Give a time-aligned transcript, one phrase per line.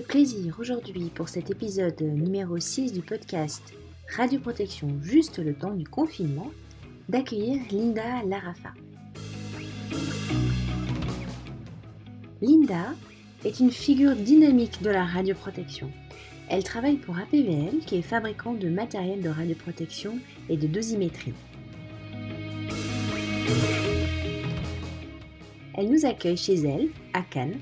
[0.00, 3.62] plaisir aujourd'hui pour cet épisode numéro 6 du podcast
[4.16, 6.50] Radio Protection juste le temps du confinement
[7.08, 8.74] d'accueillir Linda Larafa.
[12.42, 12.94] Linda
[13.44, 15.90] est une figure dynamique de la radioprotection.
[16.48, 20.18] Elle travaille pour APVL qui est fabricant de matériel de radioprotection
[20.48, 21.34] et de dosimétrie.
[25.74, 27.58] Elle nous accueille chez elle, à Cannes.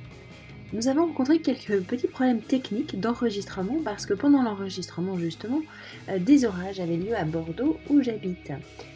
[0.73, 5.61] Nous avons rencontré quelques petits problèmes techniques d'enregistrement parce que pendant l'enregistrement justement,
[6.09, 8.51] euh, des orages avaient lieu à Bordeaux où j'habite.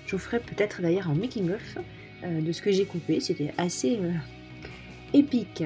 [0.07, 1.79] Je vous ferai peut-être d'ailleurs un making-of
[2.25, 4.13] euh, de ce que j'ai coupé, c'était assez euh,
[5.13, 5.63] épique.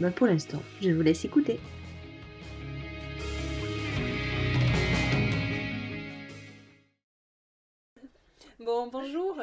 [0.00, 1.58] Bah, pour l'instant, je vous laisse écouter.
[8.58, 9.36] Bon, bonjour.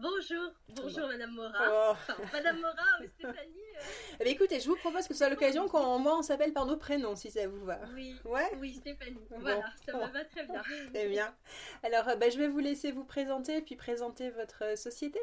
[0.00, 1.96] Bonjour, bonjour Madame Mora.
[2.08, 2.12] Oh.
[2.32, 3.64] Madame Mora ou Stéphanie.
[3.76, 3.82] Euh.
[4.20, 6.66] Eh bien, écoutez, je vous propose que ce soit l'occasion qu'on moi on s'appelle par
[6.66, 7.80] nos prénoms si ça vous va.
[7.94, 8.14] Oui.
[8.24, 8.48] Ouais.
[8.58, 9.26] Oui, Stéphanie.
[9.40, 10.62] Voilà, ça me va très bien.
[10.94, 11.34] Très bien.
[11.82, 15.18] Alors, euh, bah, je vais vous laisser vous présenter puis présenter votre euh, société.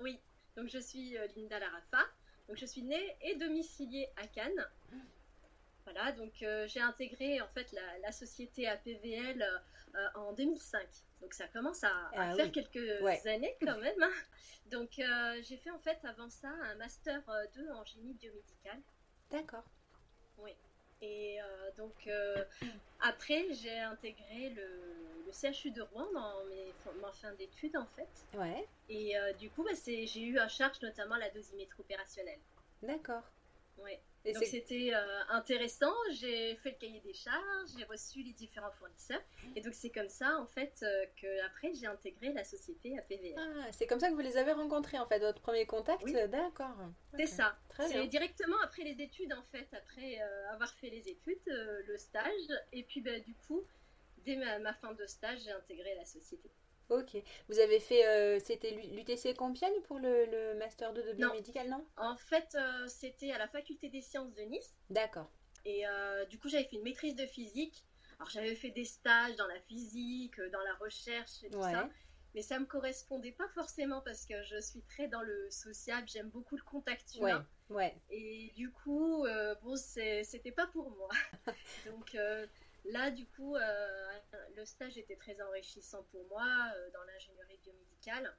[0.00, 0.18] Oui.
[0.56, 2.02] Donc je suis Linda Larafa.
[2.48, 4.66] Donc je suis née et domiciliée à Cannes.
[5.84, 6.32] Voilà, donc
[6.66, 9.44] j'ai intégré en fait la, société APVL
[10.14, 10.86] en 2005.
[11.22, 14.02] Donc ça commence à, ah faire quelques années quand même.
[14.02, 14.12] Hein.
[14.70, 17.22] Donc euh, j'ai fait en fait avant ça un master
[17.54, 18.80] 2 euh, en génie biomédical.
[19.30, 19.64] D'accord.
[20.38, 20.52] Oui.
[21.00, 22.08] Et euh, donc
[23.00, 28.08] après j'ai intégré le, CHU de Rouen dans mes, ma fin d'études en fait.
[28.34, 28.66] Ouais.
[28.88, 32.40] Et du coup bah, j'ai eu en charge notamment la dosimétrie opérationnelle.
[32.82, 33.22] D'accord.
[33.78, 33.92] Oui.
[34.24, 39.20] Donc c'était euh, intéressant, j'ai fait le cahier des charges, j'ai reçu les différents fournisseurs
[39.56, 43.34] et donc c'est comme ça en fait euh, que après j'ai intégré la société APVL.
[43.36, 46.02] Ah, c'est comme ça que vous les avez rencontrés en fait, votre premier contact?
[46.04, 46.12] Oui.
[46.12, 46.76] D'accord.
[47.16, 47.58] C'est ça.
[47.88, 52.48] C'est directement après les études en fait, après euh, avoir fait les études, le stage
[52.72, 53.64] et puis bah, du coup
[54.18, 56.48] dès ma fin de stage j'ai intégré la société.
[56.88, 57.16] Ok.
[57.48, 62.16] Vous avez fait, euh, c'était l'UTC Compiègne pour le, Master 2 de biomédical, non, En
[62.16, 64.74] fait, euh, c'était à la Faculté des sciences de Nice.
[64.90, 65.30] D'accord.
[65.64, 67.84] Et euh, du coup, j'avais fait une maîtrise de physique.
[68.18, 71.88] Alors, j'avais fait des stages dans la physique, dans la recherche et tout ça.
[72.34, 76.30] Mais ça me correspondait pas forcément parce que je suis très dans le social, j'aime
[76.30, 77.46] beaucoup le contact humain.
[77.68, 77.96] Ouais, ouais.
[78.08, 79.26] Et du coup,
[79.62, 81.10] bon, c'était pas pour moi.
[81.86, 82.16] Donc,
[82.84, 84.18] Là, du coup, euh,
[84.56, 88.34] le stage était très enrichissant pour moi euh, dans l'ingénierie biomédicale.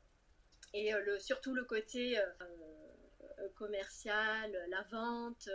[0.74, 2.20] Et euh, surtout le côté
[3.56, 5.48] commercial, la vente,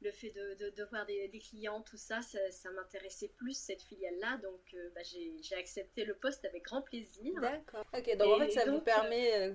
[0.00, 4.38] le fait de, voir des, clients, tout ça, ça, m'intéressait plus cette filiale-là.
[4.38, 7.40] Donc, bah, j'ai accepté le poste avec grand plaisir.
[7.40, 7.84] D'accord.
[7.92, 9.54] Ok, donc en fait, ça vous permet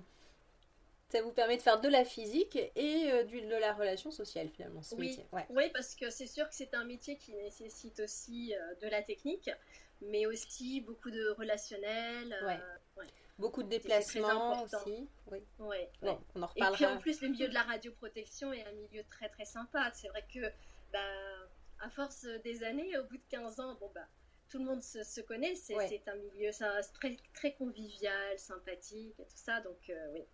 [1.09, 4.83] ça vous permet de faire de la physique et euh, de la relation sociale finalement,
[4.83, 5.07] ce oui.
[5.07, 5.25] métier.
[5.49, 9.01] Oui, parce que c'est sûr que c'est un métier qui nécessite aussi euh, de la
[9.01, 9.49] technique,
[10.01, 12.37] mais aussi beaucoup de relationnel.
[12.43, 13.03] Euh,
[13.39, 15.09] beaucoup de déplacements aussi.
[15.31, 15.39] Oui.
[16.01, 16.69] on en reparlera.
[16.69, 19.89] Et puis en plus, le milieu de la radioprotection est un milieu très très sympa.
[19.95, 20.41] C'est vrai que,
[20.93, 20.99] bah,
[21.79, 24.05] à force des années, au bout de 15 ans, bon bah
[24.49, 25.75] tout le monde se, connaît, c'est
[26.07, 26.49] un milieu
[26.95, 30.25] très, très convivial, sympathique et tout ça, donc oui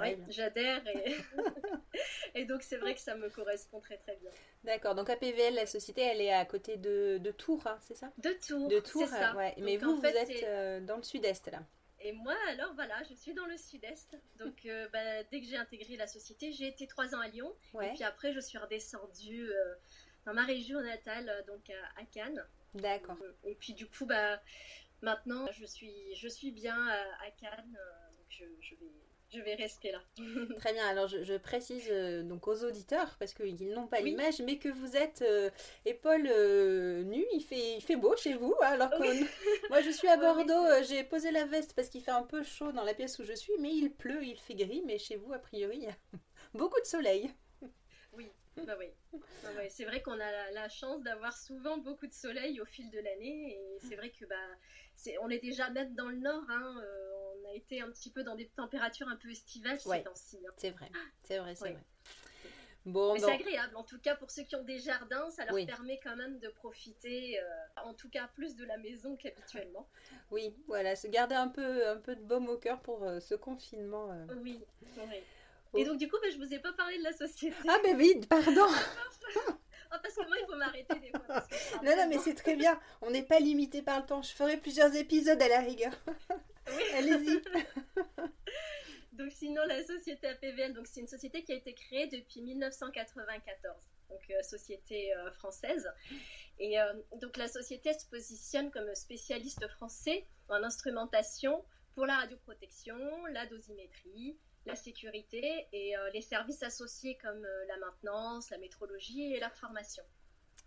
[0.00, 0.82] oui, j'adhère
[2.34, 2.44] et...
[2.44, 4.30] donc c'est vrai que ça me correspond très très bien.
[4.64, 8.12] D'accord, donc APVL, la société, elle est à côté de, de Tours, hein, c'est ça?
[8.18, 8.68] De Tours.
[8.68, 9.34] De Tours, ça.
[9.36, 9.54] ouais.
[9.58, 11.62] Mais vous, vous êtes euh, dans le sud-est là.
[12.00, 14.16] Et moi, alors voilà, je suis dans le sud-est.
[14.38, 17.54] Donc euh, bah, dès que j'ai intégré la société, j'ai été trois ans à Lyon.
[17.80, 19.74] Et puis après, je suis redescendue euh,
[20.24, 22.44] dans ma région natale, donc à, Cannes.
[22.74, 23.16] D'accord.
[23.44, 24.40] Et puis du coup, bah,
[25.00, 27.78] maintenant, je suis, je suis bien à, Cannes.
[28.16, 28.92] donc je, je vais
[29.32, 30.00] je vais rester là.
[30.58, 30.86] Très bien.
[30.86, 34.96] Alors, je, précise euh, donc aux auditeurs, parce qu'ils n'ont pas l'image, mais que vous
[34.96, 35.50] êtes euh,
[35.84, 37.26] épaule euh, nue.
[37.32, 38.54] Il fait, il fait beau chez vous.
[38.62, 38.96] Hein, alors que
[39.68, 40.84] moi, je suis à Bordeaux.
[40.88, 43.32] J'ai posé la veste parce qu'il fait un peu chaud dans la pièce où je
[43.32, 44.82] suis, mais il pleut, il fait gris.
[44.86, 45.96] Mais chez vous, a priori, il y a
[46.54, 47.30] beaucoup de soleil.
[48.56, 48.86] Oui, bah oui.
[49.42, 52.98] Bah c'est vrai qu'on a la, chance d'avoir souvent beaucoup de soleil au fil de
[52.98, 53.52] l'année.
[53.52, 56.44] Et c'est vrai que bah, on est déjà même dans le nord.
[56.48, 56.82] Hein,
[57.42, 60.38] on a été un petit peu dans des températures un peu estivales ces temps-ci.
[60.46, 60.52] Hein.
[60.56, 60.90] C'est vrai,
[61.22, 61.84] c'est vrai, c'est vrai.
[62.86, 65.66] Bon, Mais c'est agréable, en tout cas pour ceux qui ont des jardins, ça leur
[65.66, 67.44] permet quand même de profiter, euh,
[67.84, 69.88] en tout cas plus de la maison qu'habituellement.
[70.30, 73.34] Oui, voilà, se garder un peu, un peu de baume au cœur pour euh, ce
[73.34, 74.12] confinement.
[74.12, 74.26] Euh.
[74.36, 74.64] Oui,
[74.98, 75.16] oui.
[75.74, 77.56] Et donc du coup, ben, je vous ai pas parlé de la société.
[77.68, 78.66] Ah ben oui, pardon.
[78.66, 79.50] Oh,
[80.02, 81.46] parce que moi, il faut m'arrêter des fois.
[81.82, 82.78] non, non, mais c'est très bien.
[83.02, 84.22] On n'est pas limité par le temps.
[84.22, 85.92] Je ferai plusieurs épisodes à la rigueur.
[86.68, 86.82] Oui.
[86.94, 87.42] Allez-y.
[89.16, 93.74] Donc sinon, la société APVL, donc c'est une société qui a été créée depuis 1994,
[94.10, 95.90] donc euh, société euh, française.
[96.58, 96.92] Et euh,
[97.22, 101.64] donc la société se positionne comme spécialiste français en instrumentation
[101.94, 102.94] pour la radioprotection,
[103.32, 104.36] la dosimétrie,
[104.66, 110.02] la sécurité et les services associés comme la maintenance, la métrologie et la formation.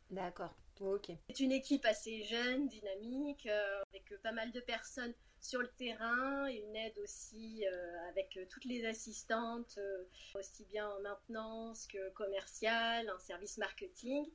[0.10, 1.12] D'accord, ok.
[1.28, 6.76] C'est une équipe assez jeune, dynamique, avec pas mal de personnes sur le terrain, une
[6.76, 10.04] aide aussi euh, avec euh, toutes les assistantes, euh,
[10.36, 14.26] aussi bien en maintenance que commercial, en service marketing.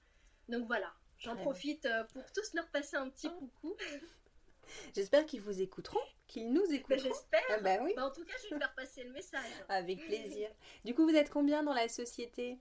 [0.49, 3.77] Donc voilà, j'en profite pour tous leur passer un petit coucou.
[4.95, 6.01] J'espère qu'ils vous écouteront,
[6.35, 7.03] qu'ils nous ben, écouteront.
[7.03, 7.43] J'espère.
[7.51, 7.93] Ah bah oui.
[7.97, 9.41] Bah, en tout cas, je vais faire passer le message.
[9.69, 10.51] Avec plaisir.
[10.85, 12.59] Du coup, vous êtes combien dans la société?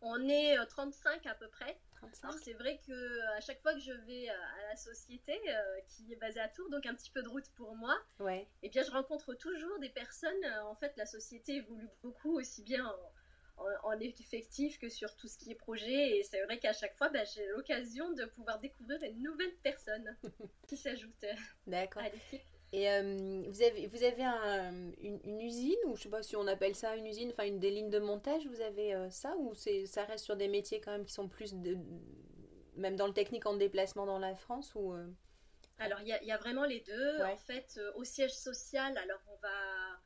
[0.00, 1.78] On est 35 à peu près
[2.42, 6.12] c'est vrai que à chaque fois que je vais euh, à la société euh, qui
[6.12, 8.40] est basée à Tours, donc un petit peu de route pour moi, ouais.
[8.62, 10.44] et eh bien je rencontre toujours des personnes.
[10.44, 13.12] Euh, en fait, la société évolue beaucoup aussi bien en,
[14.32, 16.18] effectif que sur tout ce qui est projet.
[16.18, 20.16] Et c'est vrai qu'à chaque fois, bah, j'ai l'occasion de pouvoir découvrir une nouvelle personne
[20.68, 21.24] qui s'ajoute
[21.72, 22.42] à l'équipe.
[22.74, 22.86] Et
[23.48, 24.24] vous avez, vous avez
[25.02, 27.70] une, usine, ou je sais pas si on appelle ça une usine, enfin une des
[27.70, 31.04] lignes de montage, vous avez ça, ou c'est, ça reste sur des métiers quand même
[31.04, 31.76] qui sont plus, de,
[32.76, 34.94] même dans le technique en déplacement dans la France ou
[35.78, 37.22] Alors il y, y, a vraiment les deux.
[37.24, 40.00] En fait, au siège social, alors on va,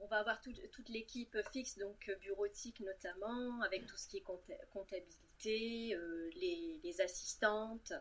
[0.00, 4.24] on va avoir toute l'équipe fixe, donc bureautique notamment, avec tout ce qui est
[4.72, 5.96] comptabilité,
[6.34, 7.92] les, les assistantes.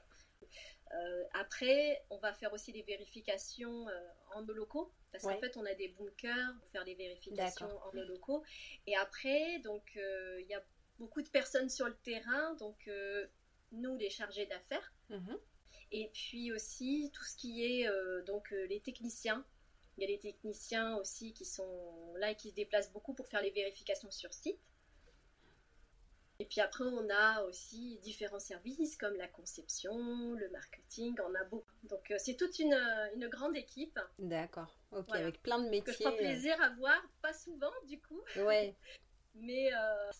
[0.93, 5.55] Euh, après, on va faire aussi des vérifications euh, en nos locaux, parce qu'en fait,
[5.57, 8.43] on a des bunkers pour faire des vérifications en nos locaux.
[8.87, 10.63] Et après, donc, euh, il y a
[10.97, 12.89] beaucoup de personnes sur le terrain, donc
[13.71, 14.93] nous, les chargés d'affaires.
[15.09, 15.37] Mhm.
[15.91, 17.89] Et puis aussi tout ce qui est
[18.25, 19.45] donc les techniciens.
[19.99, 23.27] Il y a les techniciens aussi qui sont là et qui se déplacent beaucoup pour
[23.27, 24.57] faire les vérifications sur site.
[26.41, 31.43] Et puis après, on a aussi différents services comme la conception, le marketing, on a
[31.43, 31.75] beaucoup.
[31.83, 32.73] Donc euh, c'est toute une,
[33.13, 33.99] une, grande équipe.
[34.19, 35.83] D'accord, ok, avec plein de métiers.
[35.83, 38.21] Que je prends plaisir à voir, pas souvent du coup.
[38.37, 38.73] Ouais.
[39.35, 40.11] Mais euh,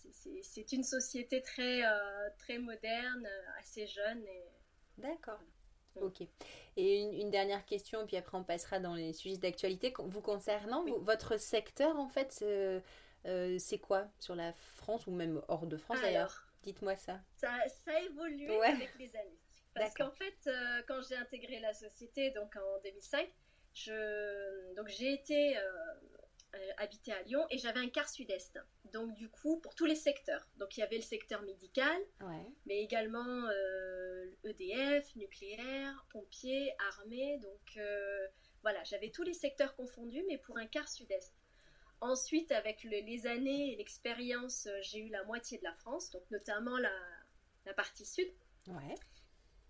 [0.42, 3.28] c'est une société très, euh, très moderne,
[3.58, 4.22] assez jeune.
[4.28, 4.44] Et...
[4.98, 5.40] D'accord.
[6.02, 6.22] Ok.
[6.78, 9.94] Et une, dernière question, puis après on passera dans les sujets d'actualité.
[9.98, 12.80] Vous concernant, votre secteur en fait, euh,
[13.60, 16.46] c'est quoi sur la France ou même hors de France d'ailleurs?
[16.64, 17.20] Dites-moi ça.
[17.38, 17.52] ça.
[17.86, 19.40] Ça évolue avec les années.
[19.74, 23.28] Parce qu'en fait, euh, quand j'ai intégré la société, donc en 2005,
[23.74, 25.62] je, donc j'ai été euh,
[26.78, 28.60] habité à Lyon et j'avais un quart sud-est.
[28.94, 30.48] Donc du coup, pour tous les secteurs.
[30.58, 32.02] Donc il y avait le secteur médical,
[32.66, 33.50] mais également
[34.44, 37.38] EDF, e nucléaire, pompiers, armée.
[37.40, 37.80] Donc
[38.62, 41.34] voilà, j'avais tous les secteurs confondus, mais pour un quart sud-est.
[42.02, 46.24] Ensuite, avec les années et l'expérience, euh, j'ai eu la moitié de la France, donc
[46.32, 46.92] notamment la,
[47.76, 48.28] partie sud.
[48.68, 48.96] Ouais.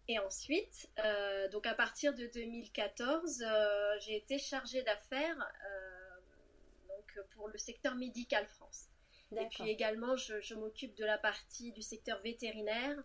[0.08, 5.52] Et ensuite, euh, donc à partir de 2014, euh, j'ai été chargée d'affaires
[7.16, 8.88] donc pour le secteur médical France.
[9.32, 12.98] Et puis également, je, m'occupe de la partie du secteur vétérinaire,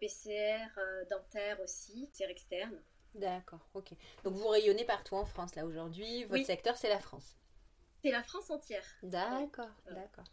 [0.00, 0.66] PCR,
[1.10, 2.80] dentaire aussi, c'est externe.
[3.14, 3.90] D'accord, ok.
[4.24, 6.24] Donc vous rayonnez partout en France là aujourd'hui.
[6.24, 7.36] Votre secteur, c'est la France.
[8.02, 8.84] C'est la France entière.
[9.02, 10.24] D'accord, d'accord.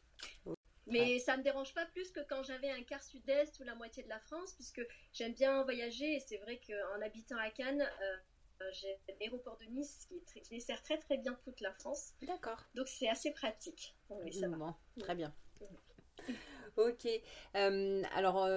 [0.87, 3.73] Mais ça ne me dérange pas plus que quand j'avais un quart sud-est ou la
[3.73, 7.81] moitié de la France, puisque j'aime bien voyager et c'est vrai qu'en habitant à Cannes,
[7.81, 8.17] euh, euh,
[8.71, 12.13] j'ai l'aéroport de Nice qui, dessert très très bien toute la France.
[12.21, 12.59] D'accord.
[12.73, 13.95] Donc c'est assez pratique.
[14.09, 14.47] Oui, ça
[14.99, 15.33] Très bien.
[16.77, 17.07] Ok.
[17.55, 18.47] Euh, alors,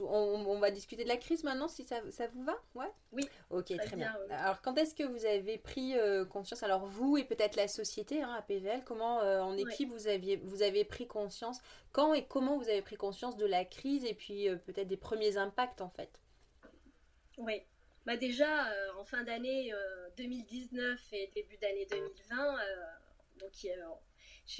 [0.00, 2.00] on, va discuter de la crise maintenant, si ça,
[2.32, 2.56] vous va?
[2.74, 2.90] Ouais?
[3.12, 3.28] Oui.
[3.50, 4.14] Ok, très, bien.
[4.30, 6.62] Alors, quand est-ce que vous avez pris euh, conscience?
[6.62, 10.62] Alors, vous et peut-être la société, hein, APVL, comment euh, en équipe vous, aviez, vous
[10.62, 11.58] avez pris conscience?
[11.92, 14.96] Quand et comment vous avez pris conscience de la crise et puis euh, peut-être des
[14.96, 16.20] premiers impacts en fait?
[17.38, 17.62] Oui.
[18.08, 19.70] Bah déjà, en fin d'année
[20.16, 22.58] 2019 et début d'année 2020,
[23.38, 23.52] donc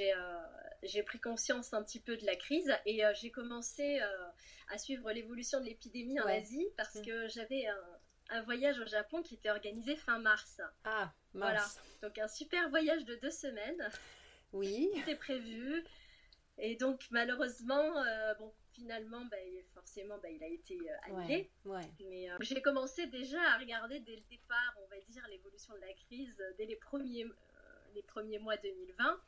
[0.01, 0.39] euh,
[0.83, 4.29] j'ai pris conscience un petit peu de la crise et euh, j'ai commencé euh,
[4.71, 7.05] à suivre l'évolution de l'épidémie en Asie parce mm.
[7.05, 7.67] que j'avais
[8.31, 10.61] un, voyage au Japon qui était organisé fin mars.
[10.85, 11.67] Ah, Voilà,
[12.03, 13.91] donc un super voyage de deux semaines.
[14.53, 14.91] Oui.
[14.97, 15.85] C'était prévu.
[16.59, 17.93] Et donc malheureusement,
[18.39, 19.37] bon, finalement, bah,
[19.75, 21.51] forcément, bah, il a été annulé.
[22.01, 25.93] Mais j'ai commencé déjà à regarder dès le départ, on va dire, l'évolution de la
[25.93, 27.27] crise dès les premiers,
[27.95, 29.21] les premiers mois 2020.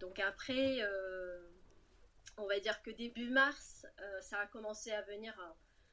[0.00, 1.38] Donc après, euh,
[2.36, 5.32] on va dire que début mars, euh, ça a commencé à venir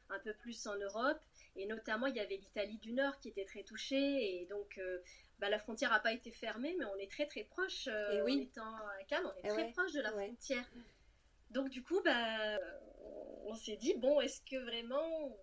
[0.09, 1.21] un peu plus en Europe.
[1.55, 4.41] Et notamment, il y avait l'Italie du Nord qui était très touchée.
[4.41, 4.79] Et donc,
[5.39, 7.88] bah, la frontière n'a pas été fermée, mais on est très très proche.
[7.88, 8.38] et oui.
[8.38, 10.65] En étant à Cannes, on est très proche de la frontière.
[11.51, 12.60] Donc, du coup, bah,
[13.46, 15.38] on s'est dit, bon, est-ce que vraiment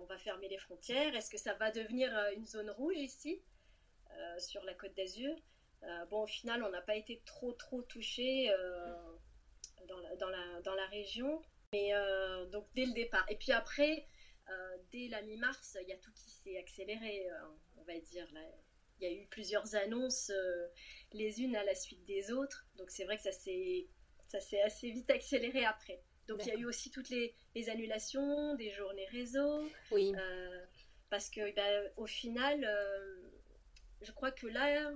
[0.00, 1.14] on va fermer les frontières?
[1.14, 3.40] Est-ce que ça va devenir une zone rouge ici,
[4.38, 5.34] sur la côte d'Azur?
[6.10, 8.52] Bon, au final, on n'a pas été trop trop touché
[9.88, 11.40] dans la, dans, la, dans, la, région.
[11.72, 13.24] Mais euh, donc dès le départ.
[13.28, 14.06] Et puis après,
[14.50, 17.46] euh, dès la mi-mars, il y a tout qui s'est accéléré, euh,
[17.78, 18.28] on va dire.
[18.32, 18.40] Là.
[19.02, 20.30] Il y a eu plusieurs annonces,
[21.12, 22.66] les unes à la suite des autres.
[22.76, 23.88] Donc c'est vrai que ça s'est,
[24.64, 26.02] assez vite accéléré après.
[26.28, 29.68] Donc il y a eu aussi toutes les, les annulations des journées réseau.
[29.90, 30.12] Oui.
[31.10, 32.66] parce que ben, au final,
[34.02, 34.92] je crois que là,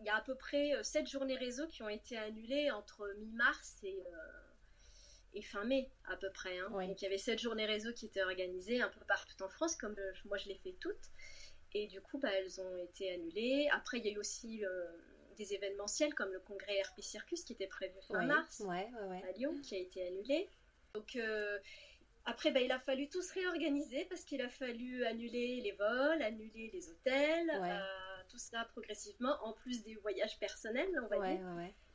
[0.00, 3.78] il y a à peu près 7 journées réseau qui ont été annulées entre mi-mars
[3.84, 4.02] et,
[5.34, 6.58] et fin mai à peu près.
[6.58, 6.70] Hein.
[6.70, 9.76] Donc il y avait cette journée réseau qui était organisée un peu partout en France,
[9.76, 11.10] comme euh, moi je l'ai fait toutes.
[11.74, 13.68] Et du coup, bah, elles ont été annulées.
[13.72, 14.86] Après, il y a eu aussi euh,
[15.36, 18.62] des événementiels comme le congrès RP Circus qui était prévu fin mars
[19.24, 20.48] à Lyon, qui a été annulé.
[20.94, 21.58] Donc euh,
[22.24, 26.22] après, bah, il a fallu tout se réorganiser parce qu'il a fallu annuler les vols,
[26.22, 27.50] annuler les hôtels
[28.28, 31.40] tout ça progressivement, en plus des voyages personnels, on va dire.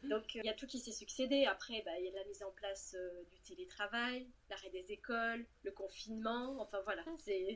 [0.03, 1.45] Donc il y a tout qui s'est succédé.
[1.45, 5.45] Après, bah, il y a la mise en place euh, du télétravail, l'arrêt des écoles,
[5.63, 6.61] le confinement.
[6.61, 7.03] Enfin voilà,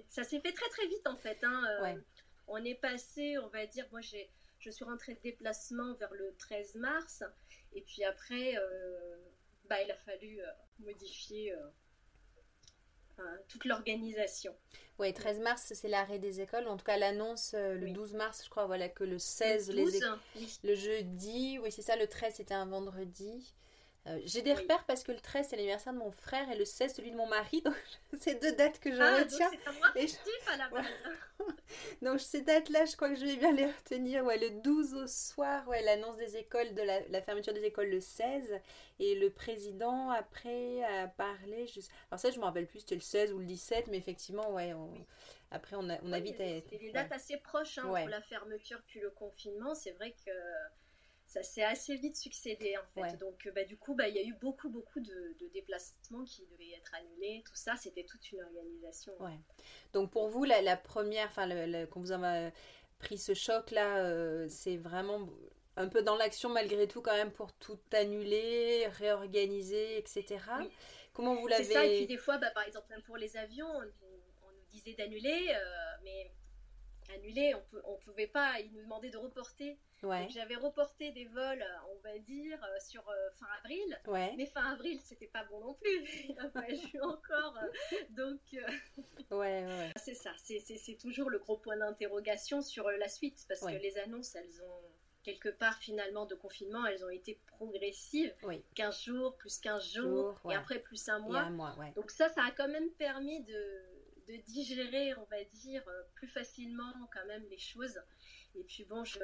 [0.09, 1.39] ça s'est fait très très vite en fait.
[1.43, 1.63] Hein.
[1.81, 1.95] Euh,
[2.47, 6.35] on est passé, on va dire, moi j'ai, je suis rentrée de déplacement vers le
[6.37, 7.23] 13 mars,
[7.73, 9.17] et puis après, euh,
[9.69, 10.39] bah, il a fallu
[10.79, 11.55] modifier
[13.47, 14.55] toute l'organisation.
[14.99, 16.67] Oui, 13 mars, c'est l'arrêt des écoles.
[16.67, 19.83] En tout cas, l'annonce euh, le 12 mars, je crois, voilà, que le 16, le,
[19.83, 19.99] les
[20.63, 23.53] le jeudi, oui, c'est ça, le 13, c'était un vendredi.
[24.05, 26.65] Euh, j'ai des repères parce que le 13 c'est l'anniversaire de mon frère et le
[26.65, 27.75] 16 celui de mon mari, donc
[28.19, 29.49] c'est deux dates que je ah, retiens.
[29.49, 30.51] C'est à moi et je...
[30.51, 30.85] à la base.
[32.01, 34.25] donc ces dates-là, je crois que je vais bien les retenir.
[34.25, 38.01] Ouais, le 12 au soir, ouais, l'annonce des écoles, de la, fermeture des écoles le
[38.01, 38.59] 16
[38.99, 41.67] et le président après a parlé.
[41.67, 41.79] Je...
[42.11, 44.73] Alors ça, je me rappelle plus, c'était le 16 ou le 17, mais effectivement, ouais.
[45.49, 46.35] Après, on a, on a vite.
[46.37, 49.75] C'était des dates assez proches hein, pour la fermeture puis le confinement.
[49.75, 50.31] C'est vrai que
[51.33, 53.17] ça s'est assez vite succédé en fait.
[53.17, 56.73] Donc bah, du coup, bah, il y a eu beaucoup beaucoup de, déplacements qui devaient
[56.77, 57.43] être annulés.
[57.45, 59.13] Tout ça, c'était toute une organisation.
[59.19, 59.39] Ouais.
[59.93, 61.49] Donc pour vous, la, première, enfin,
[61.87, 62.51] quand vous avez
[62.99, 65.27] pris ce choc là, euh, c'est vraiment
[65.75, 70.37] un peu dans l'action malgré tout quand même pour tout annuler, réorganiser, etc.
[71.13, 71.85] Comment vous l'avez C'est ça.
[71.85, 75.95] Et puis des fois, bah, par exemple, pour les avions, on, nous disait d'annuler, euh,
[76.03, 76.31] mais
[77.15, 78.59] annuler, on ne pouvait pas.
[78.59, 79.79] Ils nous demandaient de reporter.
[80.29, 83.99] J'avais reporté des vols, on va dire, euh, sur euh, fin avril.
[84.37, 86.05] Mais fin avril, c'était pas bon non plus.
[86.29, 87.57] Il a fallu encore.
[87.57, 88.39] Euh, donc,
[89.31, 89.65] ouais,
[89.97, 90.31] c'est ça.
[90.43, 93.45] C'est toujours le gros point d'interrogation sur la suite.
[93.47, 94.81] Parce que les annonces, elles ont
[95.23, 98.33] quelque part finalement de confinement, elles ont été progressives.
[98.75, 101.49] 15 jours, plus 15 jours, et après plus un mois.
[101.95, 103.92] Donc ça, ça a quand même permis de,
[104.27, 105.83] de digérer, on va dire,
[106.15, 107.99] plus facilement quand même les choses.
[108.55, 109.19] Et puis bon, je,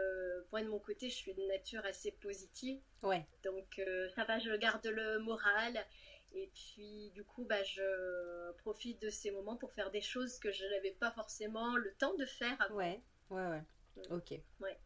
[0.51, 2.79] moi de mon côté, je suis de nature assez positive.
[3.03, 3.25] Ouais.
[3.43, 5.85] Donc euh, ça va, je garde le moral.
[6.33, 10.51] Et puis du coup, bah, je profite de ces moments pour faire des choses que
[10.51, 12.75] je n'avais pas forcément le temps de faire avant.
[12.75, 13.63] Ouais, ouais, ouais.
[14.11, 14.33] Ok.
[14.59, 14.77] Ouais.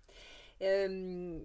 [0.61, 1.39] Euh,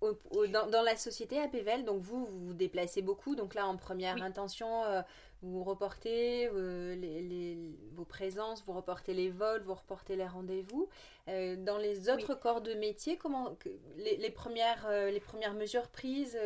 [0.00, 3.36] dans, la société à Pével, donc vous, vous vous déplacez beaucoup.
[3.36, 5.02] Donc là, en première intention, euh,
[5.42, 7.56] vous reportez euh, les,
[7.92, 10.88] vos présences, vous reportez les vols, vous reportez les rendez-vous.
[11.28, 13.56] Euh, dans les autres corps de métier, comment
[13.96, 16.38] les, les premières, les premières mesures prises,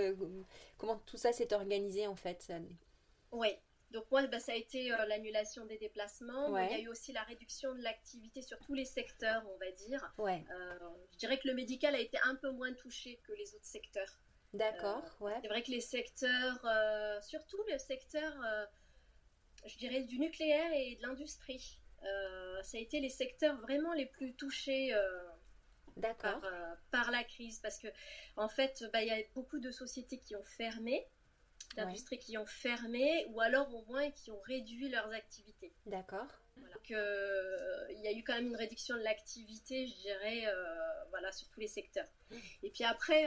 [0.76, 2.52] comment tout ça s'est organisé en fait
[3.30, 3.48] Oui.
[3.92, 6.56] Donc moi, bah, ça a été l'annulation des déplacements.
[6.58, 9.70] il y a eu aussi la réduction de l'activité sur tous les secteurs, on va
[9.72, 10.14] dire.
[10.18, 10.44] Ouais.
[11.12, 14.18] je dirais que le médical a été un peu moins touché que les autres secteurs.
[14.54, 15.38] D'accord, ouais.
[15.40, 16.66] C'est vrai que les secteurs,
[17.22, 18.34] surtout le secteur
[19.66, 21.78] je dirais, du nucléaire et de l'industrie.
[22.04, 25.22] Euh, ça a été les secteurs vraiment les plus touchés euh,
[26.18, 27.86] par, euh, par, la crise parce que
[28.36, 31.06] en fait bah, il y a beaucoup de sociétés qui ont fermé
[31.76, 35.72] d'industries qui ont fermé ou alors au moins qui ont réduit leurs activités.
[35.86, 36.26] D'accord.
[36.56, 40.54] Donc il y a eu quand même une réduction de l'activité, je dirais,
[41.08, 42.08] voilà, sur tous les secteurs.
[42.62, 43.26] Et puis après,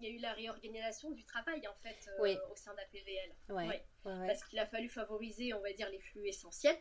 [0.00, 3.32] il y a eu la réorganisation du travail en fait euh, au sein d'APVL.
[3.50, 3.84] Ouais.
[4.02, 6.78] Parce qu'il a fallu favoriser, on va dire, les flux essentiels.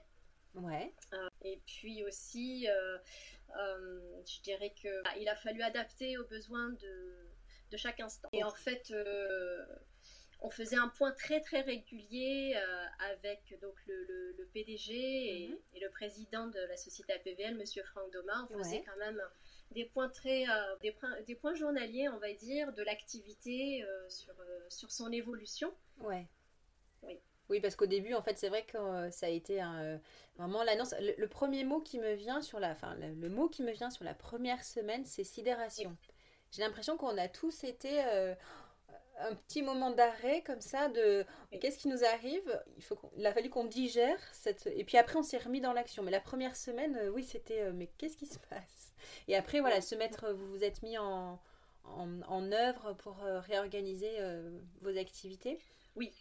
[0.55, 0.93] Ouais.
[1.13, 2.97] Euh, et puis aussi, euh,
[4.25, 7.29] je dirais que il a fallu adapter aux besoins de,
[7.71, 8.29] de chaque instant.
[8.31, 8.93] Et en fait,
[10.41, 12.55] on faisait un point très très régulier
[12.99, 15.57] avec donc le, le, PDG mhm.
[15.75, 18.47] et, le président de la société APVL, Monsieur Franck Doma.
[18.49, 19.21] On faisait quand même
[19.71, 20.45] des points très
[20.81, 20.95] des,
[21.27, 24.33] des, points journaliers, on va dire, de l'activité sur,
[24.69, 25.73] sur son évolution.
[25.99, 26.27] Ouais.
[27.03, 27.19] Oui.
[27.49, 29.97] Oui, parce qu'au début, en fait, c'est vrai que euh, ça a été un, euh,
[30.37, 30.93] vraiment l'annonce.
[30.99, 34.05] Le, premier mot qui me vient sur la, enfin, le, mot qui me vient sur
[34.05, 35.97] la première semaine, c'est sidération.
[36.51, 38.35] J'ai l'impression qu'on a tous été euh,
[39.19, 41.25] un petit moment d'arrêt comme ça de
[41.59, 42.63] qu'est-ce qui nous arrive?
[42.77, 45.73] Il faut il a fallu qu'on digère cette, et puis après on s'est remis dans
[45.73, 46.03] l'action.
[46.03, 48.93] Mais la première semaine, oui, c'était mais qu'est-ce qui se passe?
[49.27, 51.39] Et après, voilà, se mettre, vous vous êtes mis en
[51.85, 54.19] en, en œuvre pour réorganiser
[54.81, 55.59] vos activités?
[55.95, 56.11] Oui,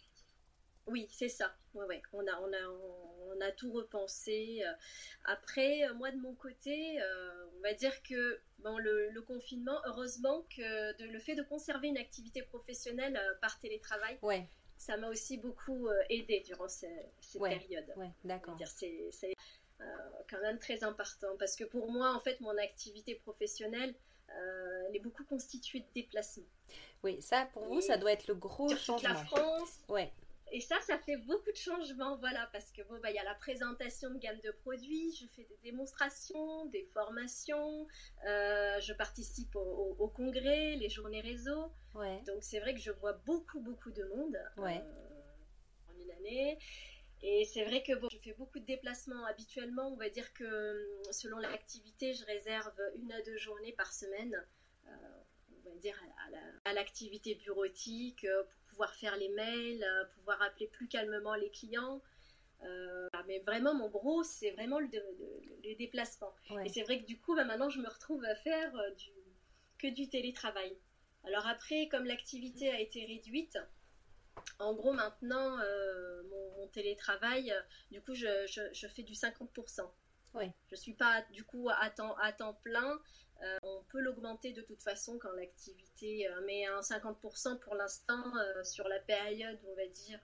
[0.89, 1.53] oui, c'est ça.
[1.73, 2.01] Ouais, ouais.
[2.13, 2.69] On, a, on, a,
[3.35, 4.61] on a tout repensé.
[4.65, 4.71] Euh.
[5.25, 10.45] Après, euh, moi de mon côté, euh, on va dire que bon, le, confinement, heureusement
[10.55, 14.47] que de, le fait de conserver une activité professionnelle par télétravail, ouais.
[14.77, 17.93] ça m'a aussi beaucoup aidé durant cette, période.
[17.95, 18.57] Ouais, d'accord.
[18.69, 19.35] C'est
[20.29, 23.93] quand même très important parce que pour moi, en fait, mon activité professionnelle,
[24.29, 26.45] elle est beaucoup constituée de déplacements.
[27.03, 29.09] Oui, ça pour vous, ça doit être le gros changement.
[29.09, 29.79] La France.
[29.87, 30.11] Ouais.
[30.51, 33.23] Et ça, ça fait beaucoup de changements, voilà, parce que bon, bah, il y a
[33.23, 37.87] la présentation de gamme de produits, je fais des démonstrations, des formations,
[38.25, 41.71] euh, je participe au, congrès, les journées réseau.
[41.93, 42.21] Ouais.
[42.25, 46.57] Donc c'est vrai que je vois beaucoup, beaucoup de monde euh, en une année.
[47.21, 49.91] Et c'est vrai que bon, je fais beaucoup de déplacements habituellement.
[49.93, 54.33] On va dire que selon l'activité, je réserve une à deux journées par semaine.
[54.87, 54.91] Euh,
[55.65, 56.01] on va dire
[56.63, 58.25] à l'activité bureautique
[58.79, 62.01] pouvoir faire les mails, euh, pouvoir appeler plus calmement les clients.
[62.63, 64.87] Euh, mais vraiment, mon gros, c'est vraiment le,
[65.75, 66.33] déplacement.
[66.63, 69.11] Et c'est vrai que du coup, bah, maintenant, je me retrouve à faire euh, du,
[69.79, 70.77] que du télétravail.
[71.25, 73.57] Alors après, comme l'activité a été réduite,
[74.59, 75.57] en gros, maintenant,
[76.57, 77.53] mon, télétravail,
[77.91, 78.27] du coup, je,
[78.71, 79.81] je, fais du 50%.
[80.35, 80.45] Oui.
[80.67, 82.97] Je ne suis pas, du coup, à temps, à temps plein.
[83.41, 88.23] Euh, on peut l'augmenter de toute façon quand l'activité, euh, met un 50% pour l'instant
[88.35, 90.19] euh, sur la période, on va dire,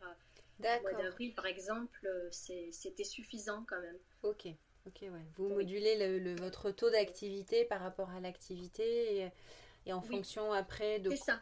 [0.60, 3.98] mois d'avril par exemple, c'était suffisant quand même.
[4.24, 4.48] Ok,
[4.86, 5.26] ok, ouais.
[5.38, 9.32] Vous modulez le, votre taux d'activité par rapport à l'activité
[9.86, 11.12] et, en fonction après de.
[11.12, 11.42] C'est ça.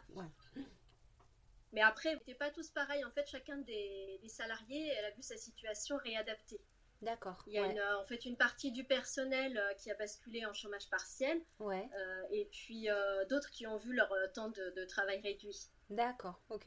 [1.72, 3.04] Mais après, n'était pas tous pareils.
[3.04, 6.60] En fait, chacun des, des salariés, elle a vu sa situation réadaptée.
[7.04, 7.42] D'accord.
[7.46, 10.54] Il y a euh, en fait une partie du personnel euh, qui a basculé en
[10.54, 11.38] chômage partiel.
[11.58, 11.88] Ouais.
[11.94, 12.88] Euh, et puis
[13.28, 15.68] d'autres qui ont vu leur temps de, travail réduit.
[15.90, 16.66] D'accord, ok.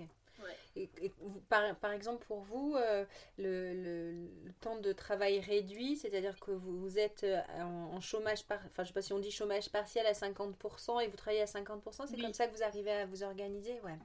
[0.75, 0.89] Et,
[1.49, 2.75] par, par, exemple, pour vous,
[3.37, 4.27] le,
[4.61, 7.25] temps de travail réduit, c'est-à-dire que vous, vous êtes
[7.59, 11.07] en, chômage, par, enfin je sais pas si on dit chômage partiel à 50% et
[11.07, 13.79] vous travaillez à 50%, c'est comme ça que vous arrivez à vous organiser?
[13.81, 13.97] Ouais.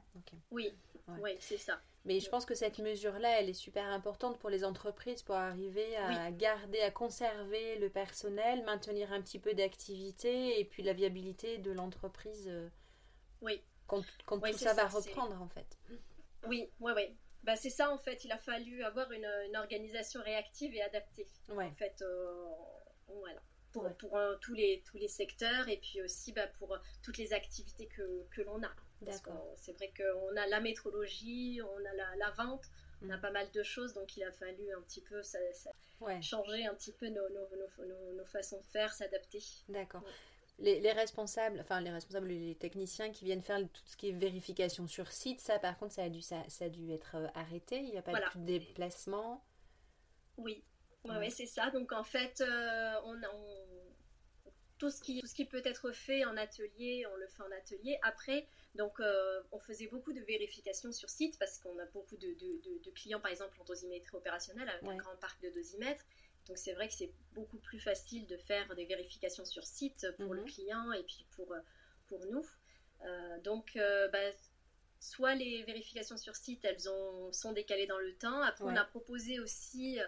[0.50, 0.72] Oui,
[1.20, 1.80] oui c'est ça.
[2.04, 5.96] Mais je pense que cette mesure-là, elle est super importante pour les entreprises pour arriver
[5.96, 11.58] à garder, à conserver le personnel, maintenir un petit peu d'activité et puis la viabilité
[11.58, 12.48] de l'entreprise.
[12.48, 12.68] Euh,
[13.40, 13.60] oui.
[13.86, 15.78] Quand, tout ça, va reprendre, en fait.
[16.46, 17.16] Oui, oui, oui.
[17.44, 18.24] Bah, c'est ça, en fait.
[18.24, 19.26] Il a fallu avoir une,
[19.56, 21.26] organisation réactive et adaptée.
[21.50, 22.44] En fait, euh,
[23.08, 23.40] voilà.
[23.72, 27.32] Pour, pour euh, tous, les, tous les secteurs et puis aussi bah, pour toutes les
[27.32, 28.70] activités que, que l'on a.
[29.56, 32.64] C'est vrai qu'on a la métrologie, on a la, vente,
[33.02, 33.20] on a mm.
[33.20, 35.22] pas mal de choses, donc il a fallu un petit peu
[36.20, 39.42] changer un petit peu nos, nos, façons de faire, s'adapter.
[39.68, 40.02] D'accord.
[40.62, 44.86] Les, responsables, enfin les responsables, les techniciens qui viennent faire tout ce qui est vérification
[44.86, 47.90] sur site, ça par contre, ça a dû, ça, a dû être euh, arrêté, il
[47.90, 49.44] n'y a pas de déplacement.
[50.36, 50.62] Oui,
[51.04, 51.70] ouais, c'est ça.
[51.70, 56.24] Donc en fait, euh, on, on, tout, ce qui, tout ce qui peut être fait
[56.24, 57.98] en atelier, on le fait en atelier.
[58.02, 62.90] Après, donc, euh, on faisait beaucoup de vérifications sur site parce qu'on a beaucoup de,
[62.94, 66.04] clients, par exemple, en dosimétrie opérationnelle avec un grand parc de dosimètres.
[66.48, 70.34] Donc, c'est vrai que c'est beaucoup plus facile de faire des vérifications sur site pour
[70.34, 70.48] le mhm.
[70.48, 71.54] client et puis pour,
[72.08, 72.46] pour nous.
[73.04, 74.18] Euh, donc, euh, bah,
[75.00, 78.42] soit les vérifications sur site, elles ont, sont décalées dans le temps.
[78.42, 79.98] Après, on a proposé aussi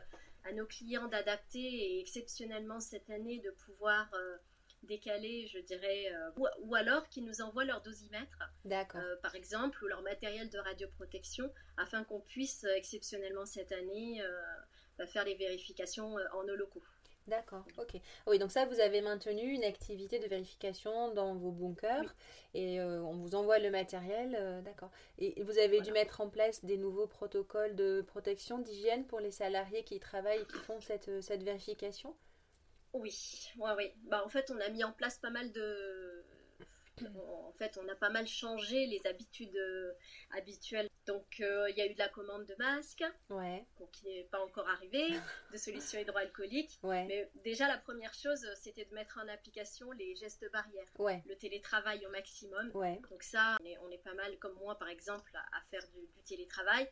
[0.44, 4.10] à nos clients d'adapter et exceptionnellement cette année de pouvoir
[4.84, 6.30] décalés, je dirais, euh,
[6.62, 11.52] ou, alors qu'ils nous envoient leur dosimètre, euh, par exemple, ou leur matériel de radioprotection,
[11.76, 14.22] afin qu'on puisse euh, exceptionnellement cette année
[15.06, 16.82] faire les vérifications en nos locaux.
[17.26, 17.98] D'accord, ok.
[18.26, 22.14] Oui, donc ça, vous avez maintenu une activité de vérification dans vos bunkers
[22.52, 24.90] et on vous envoie le matériel, d'accord.
[25.18, 29.30] Et vous avez dû mettre en place des nouveaux protocoles de protection, d'hygiène pour les
[29.30, 32.14] salariés qui travaillent et qui font cette, cette vérification?
[32.92, 33.90] Oui, ouais, oui.
[34.04, 36.13] Bah, en fait, on a mis en place pas mal de,
[37.02, 39.58] en fait, on a pas mal changé les habitudes
[40.30, 40.88] habituelles.
[41.06, 43.64] Donc, il y a eu de la commande de masques, ouais.
[43.92, 45.08] qui n'est pas encore arrivé,
[45.52, 46.78] de solutions hydroalcooliques.
[46.82, 52.04] Mais déjà, la première chose, c'était de mettre en application les gestes barrières, le télétravail
[52.06, 52.70] au maximum.
[53.10, 56.88] Donc ça, on est, pas mal, comme moi par exemple, à, faire du, télétravail.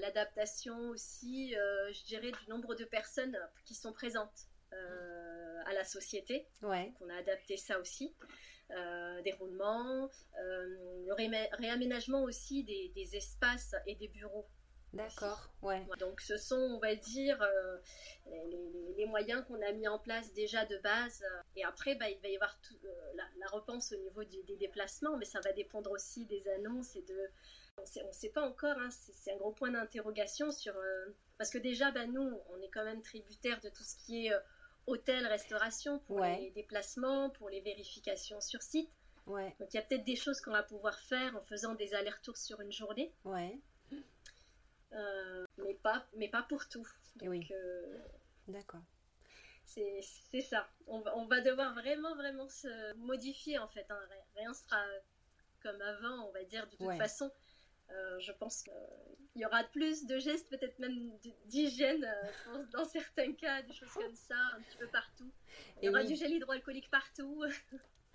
[0.00, 4.48] L'adaptation aussi, je dirais, du nombre de personnes qui sont présentes.
[4.72, 6.46] Euh, à la société.
[6.62, 6.92] Ouais.
[7.00, 8.14] on a adapté ça aussi.
[8.72, 11.12] Euh, des roulements, euh, le
[11.56, 14.46] réaménagement aussi des, espaces et des bureaux.
[14.92, 15.86] D'accord, ouais.
[16.00, 17.46] Donc ce sont, on va dire,
[18.96, 21.24] les, moyens qu'on a mis en place déjà de base.
[21.54, 22.58] Et après, bah, il va y avoir
[23.14, 27.02] la, la, repense au niveau des déplacements, mais ça va dépendre aussi des annonces et
[27.02, 27.30] de...
[27.78, 30.74] On ne sait pas encore, hein, c'est un gros point d'interrogation sur...
[31.38, 34.32] parce que déjà, bah, nous, on est quand même tributaire de tout ce qui est
[34.86, 38.90] hôtel, restauration pour les déplacements, pour les vérifications sur site.
[39.26, 39.54] Ouais.
[39.58, 42.36] Donc il y a peut-être des choses qu'on va pouvoir faire en faisant des allers-retours
[42.36, 43.12] sur une journée.
[43.24, 43.58] Ouais.
[44.92, 46.86] Euh, mais, pas, mais pas pour tout.
[47.16, 47.46] Donc, oui.
[47.50, 47.98] Euh,
[48.48, 48.82] D'accord.
[49.64, 50.68] C'est ça.
[50.86, 53.84] On va, on va, devoir vraiment, vraiment se modifier en fait.
[53.90, 53.98] Hein.
[54.36, 54.82] Rien sera
[55.62, 57.30] comme avant, on va dire, de toute façon.
[57.90, 58.72] Euh, je pense qu'il
[59.42, 61.12] y aura plus de gestes, peut-être même
[61.44, 65.30] d'hygiène euh, dans certains cas, des choses comme ça, un petit peu partout.
[65.80, 67.44] Il y aura du gel hydroalcoolique partout.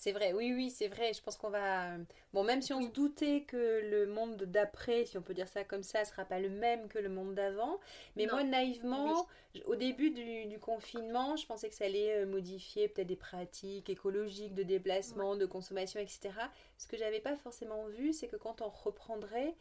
[0.00, 1.12] C'est vrai, oui, oui, c'est vrai.
[1.12, 1.90] Je pense qu'on va.
[2.32, 5.62] Bon, même si on se doutait que le monde d'après, si on peut dire ça
[5.62, 7.78] comme ça, sera pas le même que le monde d'avant.
[8.16, 9.26] Mais moi, naïvement,
[9.66, 14.54] au début du, confinement, je pensais que ça allait euh, modifier peut-être des pratiques écologiques
[14.54, 16.30] de déplacement, de consommation, etc.
[16.78, 19.54] Ce que j'avais pas forcément vu, c'est que quand on reprendrait,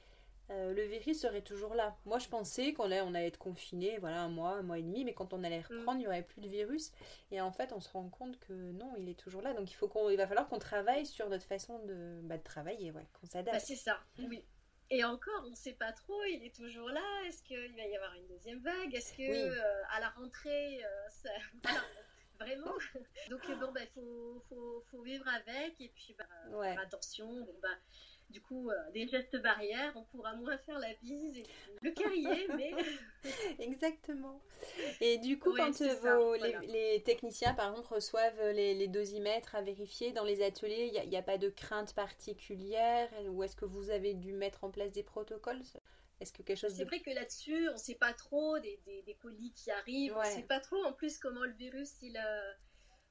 [0.52, 1.96] euh, le virus serait toujours là.
[2.06, 4.82] Moi, je pensais qu'on allait, on allait être confiné, voilà, un mois, un mois et
[4.82, 5.98] demi, mais quand on allait reprendre, mm.
[5.98, 6.92] il n'y aurait plus de virus.
[7.32, 9.54] Et en fait, on se rend compte que non, il est toujours là.
[9.54, 12.44] Donc, il, faut qu'on, il va falloir qu'on travaille sur notre façon de, bah, de
[12.44, 13.56] travailler, ouais, qu'on s'adapte.
[13.56, 14.44] Bah, c'est ça, oui.
[14.92, 17.04] Et encore, on ne sait pas trop, il est toujours là.
[17.28, 18.96] Est-ce qu'il va y avoir une deuxième vague?
[18.96, 21.30] Est-ce que euh, à la rentrée, euh, ça...
[22.40, 22.74] vraiment?
[23.30, 26.26] Donc, bon, bah, il faut, faut, faut, vivre avec et puis bah,
[26.64, 27.28] faire attention.
[27.28, 27.78] Bon, bah,
[28.30, 31.44] du coup, euh, des gestes barrières, on pourra moins faire la bise et
[31.82, 32.74] le carrier, mais...
[33.60, 34.42] Exactement.
[35.02, 40.24] Et du coup, quand vos, les, techniciens, par exemple, reçoivent les, dosimètres à vérifier dans
[40.24, 44.34] les ateliers, il n'y a, pas de crainte particulière Ou est-ce que vous avez dû
[44.34, 45.62] mettre en place des protocoles?
[46.20, 49.16] Est-ce que quelque chose C'est vrai que là-dessus, on ne sait pas trop des, des,
[49.16, 52.52] colis qui arrivent, on ne sait pas trop en plus comment le virus, il, euh,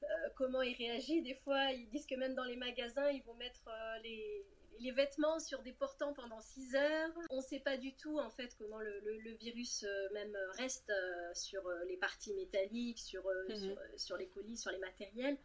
[0.03, 1.21] euh, comment il réagit.
[1.23, 3.67] Des fois, ils disent que même dans les magasins, ils vont mettre
[4.03, 4.45] les,
[4.79, 7.11] les vêtements sur des portants pendant 6 heures.
[7.29, 11.33] On ne sait pas du tout en fait comment le, virus euh, même reste euh,
[11.33, 13.75] sur euh, les parties métalliques, sur, mhm.
[13.97, 15.37] sur, les colis, sur les matériels.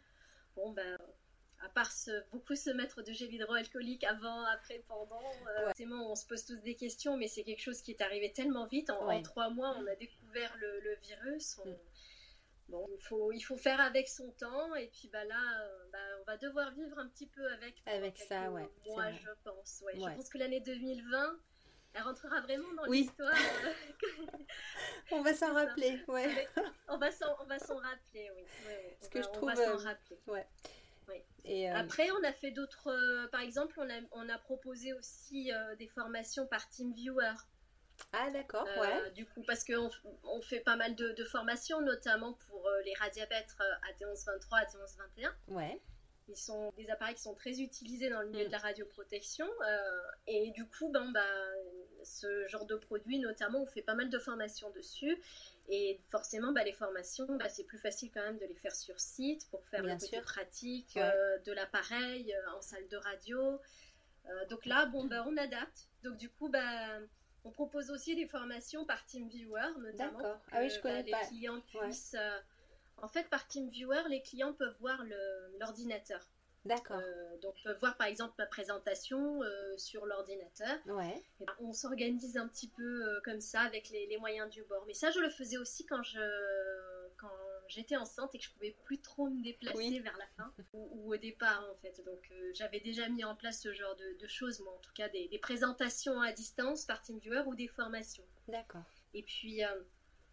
[0.56, 0.98] Bon ben
[1.64, 1.90] à part
[2.30, 5.22] beaucoup se mettre de gel hydroalcoolique avant, après, pendant,
[5.80, 8.90] on se pose tous des questions, mais c'est quelque chose qui est arrivé tellement vite.
[8.90, 11.58] En, trois mois, on a découvert le, virus.
[11.64, 11.70] Mm.
[12.68, 15.98] Bon, il faut, il faut faire avec son temps et puis bah là, euh, bah,
[16.20, 17.82] on va devoir vivre un petit peu avec.
[17.86, 18.68] Avec ça, ouais.
[18.86, 19.82] Moi, je pense.
[19.84, 19.92] Ouais.
[19.96, 21.38] Je pense que l'année 2020,
[21.92, 23.34] elle rentrera vraiment dans l'histoire.
[23.34, 24.26] Euh,
[25.12, 26.48] on va s'en rappeler, ouais.
[26.88, 28.44] on va s'en, on va s'en rappeler, oui.
[29.02, 29.50] Ce que je trouve.
[29.50, 30.18] On va s'en euh, rappeler.
[30.26, 30.46] Ouais.
[31.44, 33.28] Et Après, on a fait d'autres.
[33.30, 37.34] par exemple, on a, on a proposé aussi des formations par TeamViewer.
[38.16, 39.10] Ah d'accord, euh, ouais.
[39.12, 39.90] Du coup, parce qu'on
[40.24, 45.32] on fait pas mal de, formations, notamment pour euh, les radiabètres AT1123, euh, AT1121.
[45.48, 45.80] Ouais.
[46.28, 48.46] Ils sont des appareils qui sont très utilisés dans le milieu mm.
[48.46, 49.46] de la radioprotection.
[50.26, 51.26] et du coup, ben, bah,
[52.02, 55.20] ce genre de produit, notamment, on fait pas mal de formations dessus.
[55.68, 58.98] Et forcément, bah, les formations, bah, c'est plus facile quand même de les faire sur
[59.00, 63.60] site pour faire Bien le côté pratique de l'appareil en salle de radio.
[64.48, 65.88] donc là, bon, bah, on adapte.
[66.04, 67.00] Donc du coup, bah,
[67.44, 70.18] on propose aussi des formations par TeamViewer, notamment.
[70.18, 70.40] D'accord.
[70.52, 72.16] Ah oui, je connais bah, Les clients puissent.
[72.18, 72.38] Euh,
[73.02, 75.02] en fait, par TeamViewer, les clients peuvent voir
[75.60, 76.20] l'ordinateur.
[76.64, 76.98] D'accord.
[76.98, 80.78] Euh, donc, peuvent voir par exemple ma présentation euh, sur l'ordinateur.
[80.86, 81.22] Ouais.
[81.40, 84.82] Ben, on s'organise un petit peu comme ça avec les, les, moyens du bord.
[84.86, 86.18] Mais ça, je le faisais aussi quand je
[87.68, 91.16] j'étais enceinte et que je pouvais plus trop me déplacer vers la fin ou, au
[91.16, 92.02] départ en fait.
[92.04, 95.08] Donc euh, j'avais déjà mis en place ce genre de, choses, moi en tout cas
[95.08, 98.24] des, présentations à distance par TeamViewer ou des formations.
[98.48, 98.82] D'accord.
[99.12, 99.82] Et puis euh,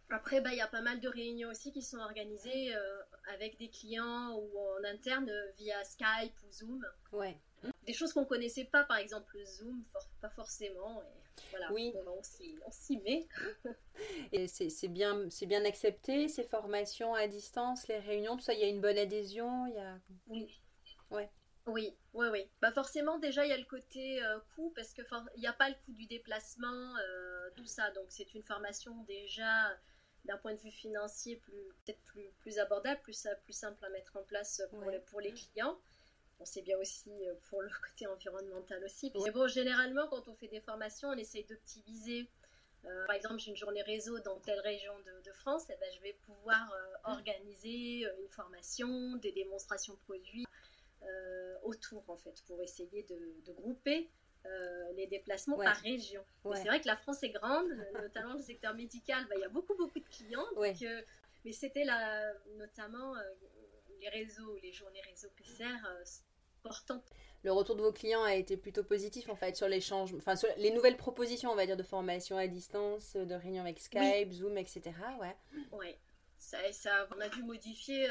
[0.10, 3.02] après, bah, il y a pas mal de réunions aussi qui sont organisées euh,
[3.34, 6.86] avec des clients ou en interne via Skype ou Zoom.
[7.12, 7.38] Ouais.
[7.86, 9.84] Des choses qu'on connaissait pas, par exemple Zoom,
[10.22, 11.02] pas forcément.
[11.02, 11.94] Et voilà, oui.
[12.08, 13.28] on, s'y met.
[14.32, 18.63] Et c'est bien, bien accepté, ces formations à distance, les réunions, tout ça, il y
[18.63, 20.00] a une bonne adhésion il y a...
[20.28, 20.62] Oui.
[21.10, 21.30] Ouais.
[21.67, 22.50] Oui, oui, oui.
[22.62, 25.06] Bah forcément, déjà, il y a le côté euh, coût, parce qu'il
[25.38, 27.91] n'y a pas le coût du déplacement, euh, tout ça.
[27.91, 29.72] Donc, c'est une formation déjà,
[30.26, 34.24] d'un point de vue financier, peut-être plus, plus abordable, plus, plus simple à mettre en
[34.24, 35.80] place pour, les, pour les clients.
[36.42, 39.12] On sait bien aussi euh, pour le côté environnemental aussi.
[39.24, 42.28] Mais bon, généralement, quand on fait des formations, on essaye d'optimiser.
[43.08, 46.02] par exemple, j'ai une journée réseau dans telle région de, France, et eh ben, je
[46.02, 46.76] vais pouvoir
[47.06, 50.46] organiser une formation, des démonstrations de produits
[51.04, 54.10] euh, autour, en fait, pour essayer de, grouper
[54.46, 56.24] euh, les déplacements par région.
[56.54, 59.50] C'est vrai que la France est grande, notamment le secteur médical, bah, il y a
[59.50, 60.46] beaucoup, beaucoup de clients.
[60.58, 61.02] Euh,
[61.44, 61.86] mais c'était
[62.58, 63.16] notamment
[64.00, 65.78] les réseaux, les journées réseau PCR
[67.43, 70.47] Le retour de vos clients a été plutôt positif en fait sur l'échange, enfin sur
[70.58, 74.58] les nouvelles propositions, on va dire, de formation à distance, de réunion avec Skype, Zoom,
[74.58, 74.82] etc.
[75.19, 75.36] Ouais.
[75.71, 75.97] Ouais.
[76.38, 78.08] Ça, ça, on a dû modifier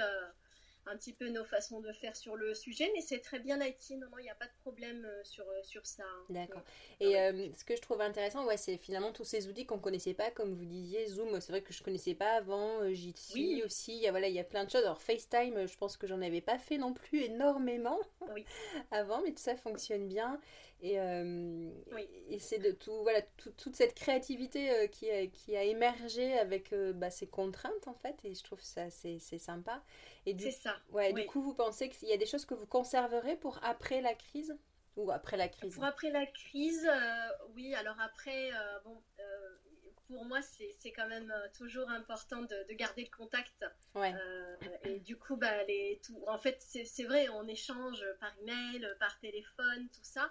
[0.86, 3.90] un petit peu nos façons de faire sur le sujet, mais c'est très bien IT.
[3.90, 6.02] Non, non, il n'y a pas de problème euh, sur, euh, sur ça.
[6.04, 6.24] Hein.
[6.30, 6.62] D'accord.
[7.00, 9.82] Et euh, ce que je trouve intéressant, ouais, c'est finalement tous ces outils qu'on ne
[9.82, 13.34] connaissait pas, comme vous disiez, Zoom, c'est vrai que je ne connaissais pas avant, Jitsi
[13.34, 13.62] oui.
[13.64, 14.84] aussi, il y a, voilà, il y a plein de choses.
[14.84, 18.00] Alors FaceTime, je pense que j'en avais pas fait non plus énormément
[18.34, 18.44] oui.
[18.90, 20.40] avant, mais tout ça fonctionne bien.
[20.82, 21.70] Et, euh,
[22.28, 23.20] et c'est de tout, voilà,
[23.58, 27.94] toute cette créativité euh, qui, a, qui a émergé avec euh, bah, ces contraintes en
[27.94, 28.16] fait.
[28.24, 29.82] Et je trouve ça c'est sympa.
[30.24, 30.76] C'est ça.
[30.90, 34.00] Ouais, Du coup, vous pensez qu'il y a des choses que vous conserverez pour après
[34.00, 34.56] la crise?
[34.96, 35.74] Ou après la crise?
[35.74, 36.88] Pour après la crise,
[37.54, 37.74] oui.
[37.74, 38.50] Alors après,
[38.84, 39.02] bon,
[40.08, 43.64] pour moi, c'est quand même toujours important de, de garder le contact.
[43.94, 44.14] Ouais.
[44.84, 49.18] et du coup, bah, les, tout, en fait, c'est vrai, on échange par email, par
[49.20, 50.30] téléphone, tout ça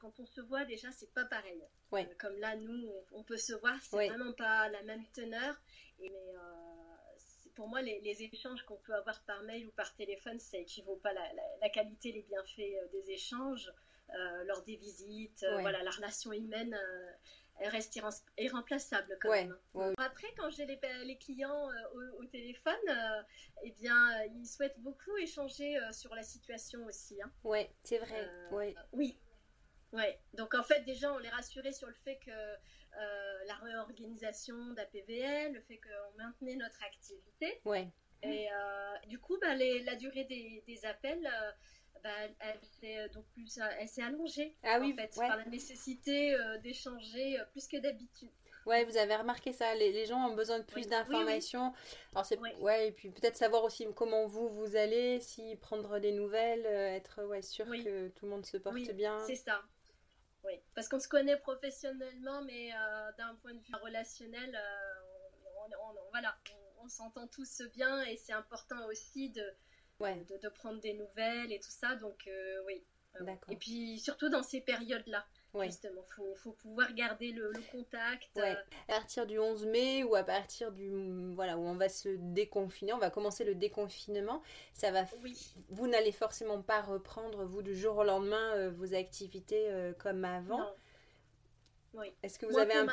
[0.00, 2.06] quand on se voit déjà c'est pas pareil ouais.
[2.06, 5.54] Euh, comme là nous on, peut se voir c'est vraiment pas la même teneur
[6.00, 10.38] et mais euh, pour moi les, échanges qu'on peut avoir par mail ou par téléphone
[10.38, 11.22] ça équivaut pas la,
[11.60, 13.72] la, qualité les bienfaits euh, des échanges
[14.44, 16.78] lors des visites voilà la relation humaine
[17.58, 17.98] elle reste
[18.38, 19.56] irremplaçable quand même.
[19.96, 21.68] Après, quand j'ai les, les, clients
[22.20, 22.74] au, téléphone,
[23.64, 27.20] eh bien, ils souhaitent beaucoup échanger sur la situation aussi.
[27.20, 27.32] Hein.
[27.42, 28.30] Ouais, c'est vrai.
[28.92, 29.18] Oui,
[29.96, 34.72] Ouais, donc en fait, déjà, on les rassurait sur le fait que euh, la réorganisation
[34.72, 37.60] d'APVL, le fait qu'on maintenait notre activité.
[37.64, 37.88] Ouais.
[38.22, 41.52] Et euh, du coup, bah, la durée des, appels, euh,
[42.02, 46.36] bah, elle, s'est donc plus, elle s'est allongée ah, oui, en fait, par la nécessité
[46.62, 48.30] d'échanger plus que d'habitude.
[48.64, 49.74] Ouais, vous avez remarqué ça.
[49.74, 51.72] Les, gens ont besoin de plus d'informations.
[52.12, 52.88] Alors c'est ouais.
[52.88, 57.42] et puis peut-être savoir aussi comment vous vous allez, si prendre des nouvelles, être ouais
[57.42, 59.18] sûr que tout le monde se porte bien.
[59.26, 59.62] C'est ça.
[60.46, 65.94] Oui, parce qu'on se connaît professionnellement, mais euh, d'un point de vue relationnel, euh, on,
[66.10, 66.36] voilà,
[66.78, 69.44] on, s'entend tous bien et c'est important aussi de,
[70.00, 71.96] de, prendre des nouvelles et tout ça.
[71.96, 72.84] Donc, euh, oui.
[73.50, 75.24] Et puis, surtout dans ces périodes-là.
[75.64, 78.38] Justement, faut, faut pouvoir garder le, contact.
[78.38, 80.90] À partir du 11 mai ou à partir du
[81.34, 84.42] voilà où on va se déconfiner, on va commencer le déconfinement.
[84.74, 85.04] Ça va.
[85.68, 90.24] Vous n'allez forcément pas reprendre vous du jour au lendemain euh, vos activités euh, comme
[90.24, 90.74] avant.
[91.94, 92.12] Oui.
[92.22, 92.88] Est-ce que vous avez un,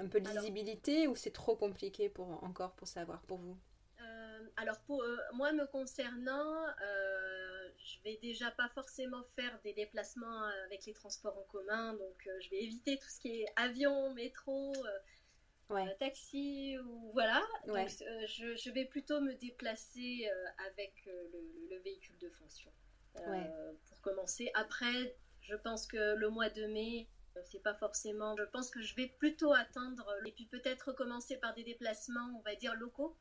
[0.00, 3.58] un, peu de visibilité ou c'est trop compliqué pour encore pour savoir pour vous?
[4.00, 6.64] Euh, Alors pour moi me concernant
[7.84, 12.26] je vais déjà pas forcément faire des déplacements euh, avec les transports en commun, donc
[12.26, 14.72] euh, je vais éviter tout ce qui est avion, métro,
[15.70, 17.42] euh, taxi ou voilà.
[17.66, 20.28] Donc je, vais plutôt me déplacer
[20.68, 22.72] avec le, véhicule de fonction
[23.14, 24.50] pour commencer.
[24.54, 27.08] Après, je pense que le mois de mai,
[27.44, 28.36] c'est pas forcément.
[28.36, 32.42] Je pense que je vais plutôt attendre et puis peut-être commencer par des déplacements, on
[32.42, 33.16] va dire locaux.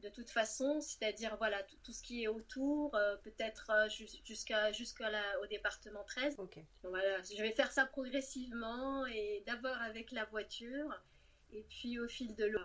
[0.00, 3.88] De toute façon, c'est-à-dire voilà tout, ce qui est autour, euh, peut-être euh,
[4.24, 5.10] jusqu'à jusqu'à
[5.42, 6.36] au département 13.
[6.84, 10.94] voilà, je vais faire ça progressivement et d'abord avec la voiture
[11.52, 12.60] et puis au fil de l'eau.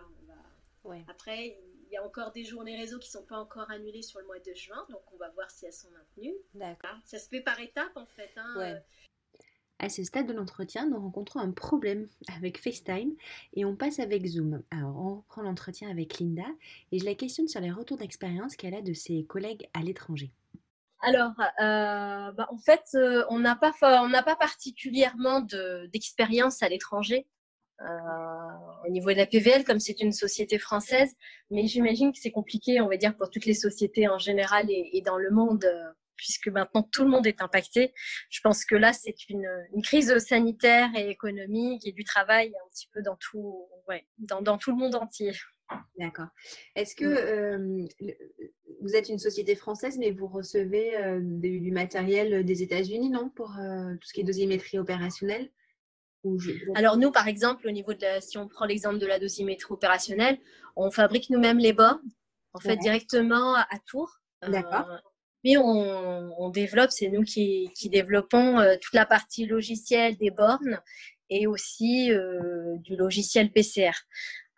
[1.08, 4.26] Après, il y a encore des journées réseau qui sont pas encore annulées sur le
[4.26, 6.36] mois de juin, donc on va voir si elles sont maintenues.
[6.54, 6.96] D'accord.
[7.04, 8.30] Ça se fait par étapes en fait.
[8.36, 8.80] Hein.
[9.78, 13.14] À ce stade de l'entretien, nous rencontrons un problème avec FaceTime
[13.54, 14.62] et on passe avec Zoom.
[14.70, 16.46] Alors, on reprend l'entretien avec Linda
[16.92, 20.32] et je la questionne sur les retours d'expérience qu'elle a de ses collègues à l'étranger.
[21.00, 23.72] Alors, euh, bah, en fait, euh, on n'a pas,
[24.36, 25.40] particulièrement
[25.92, 27.26] d'expérience à l'étranger.
[27.82, 27.84] Euh,
[28.86, 31.14] au niveau de la PVL, comme c'est une société française,
[31.50, 35.02] mais j'imagine que c'est compliqué, on va dire, pour toutes les sociétés en général et
[35.04, 35.66] dans le monde
[36.16, 37.92] puisque maintenant tout le monde est impacté.
[38.30, 39.46] Je pense que là, c'est une,
[39.82, 44.58] crise sanitaire et économique et du travail un petit peu dans tout, ouais, dans, dans
[44.58, 45.32] tout le monde entier.
[45.98, 46.28] D'accord.
[46.74, 47.86] Est-ce que euh,
[48.80, 53.56] vous êtes une société française, mais vous recevez euh, du, matériel des États-Unis, non, pour
[53.58, 55.50] euh, tout ce qui est dosimétrie opérationnelle?
[56.74, 59.72] Alors nous, par exemple, au niveau de la, si on prend l'exemple de la dosimétrie
[59.72, 60.38] opérationnelle,
[60.74, 62.00] on fabrique nous-mêmes les bords,
[62.52, 64.20] en fait, directement à, Tours.
[64.42, 64.86] D'accord.
[65.46, 70.80] Puis on, on développe, c'est nous qui, qui développons toute la partie logicielle des bornes
[71.30, 72.10] et aussi
[72.82, 73.92] du logiciel PCR.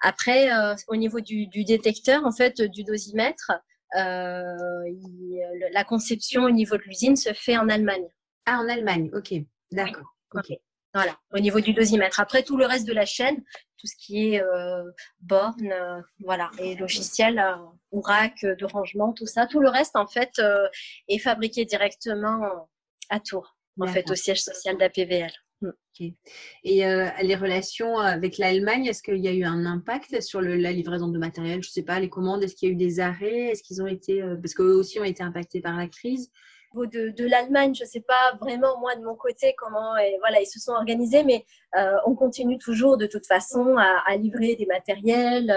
[0.03, 3.53] Après, euh, au niveau du, détecteur, en fait, du dosimètre,
[3.97, 4.57] euh,
[5.73, 8.07] la conception au niveau de l'usine se fait en Allemagne.
[8.47, 9.35] Ah, en Allemagne, ok,
[9.73, 10.15] d'accord.
[10.35, 10.53] Ok.
[10.95, 12.19] Voilà, au niveau du dosimètre.
[12.19, 13.37] Après, tout le reste de la chaîne,
[13.77, 14.83] tout ce qui est euh,
[15.21, 15.73] borne,
[16.21, 17.45] voilà, et logiciel,
[17.93, 20.41] ou rack de rangement, tout ça, tout le reste, en fait,
[21.09, 22.69] est fabriqué directement
[23.11, 25.31] à Tours, en fait, au siège social d'APVL.
[25.61, 26.11] Mmh,
[26.63, 30.71] Et euh, les relations avec l'Allemagne, est-ce qu'il y a eu un impact sur la
[30.71, 31.63] livraison de matériel?
[31.63, 33.49] Je ne sais pas, les commandes, est-ce qu'il y a eu des arrêts?
[33.51, 36.31] Est-ce qu'ils ont été, euh, parce qu'eux aussi ont été impactés par la crise
[36.75, 40.47] de, de l'Allemagne, je ne sais pas vraiment moi de mon côté comment voilà, ils
[40.47, 41.45] se sont organisés, mais
[41.77, 45.55] euh, on continue toujours de toute façon à, livrer des matériels.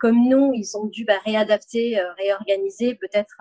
[0.00, 3.36] comme nous, ils ont dû bah, réadapter, réorganiser, peut-être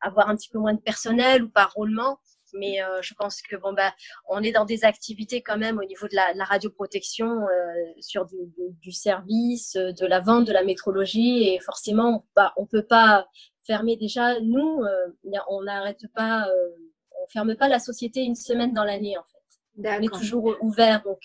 [0.00, 2.18] avoir un petit peu moins de personnel ou par roulement
[2.54, 3.92] mais euh, je pense que bon bah
[4.28, 8.92] on est dans des activités quand même au niveau de la, radioprotection euh, sur du,
[8.92, 13.26] service, de la vente, de la métrologie et forcément bah, on peut pas
[13.66, 16.46] fermer déjà nous euh, on n'arrête pas
[17.22, 19.32] on ferme pas la société une semaine dans l'année en fait.
[19.78, 21.20] On est toujours ouvert donc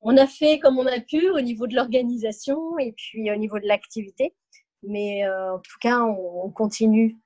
[0.00, 3.58] on a fait comme on a pu au niveau de l'organisation et puis au niveau
[3.58, 4.34] de l'activité
[4.82, 7.16] mais en tout cas on, on continue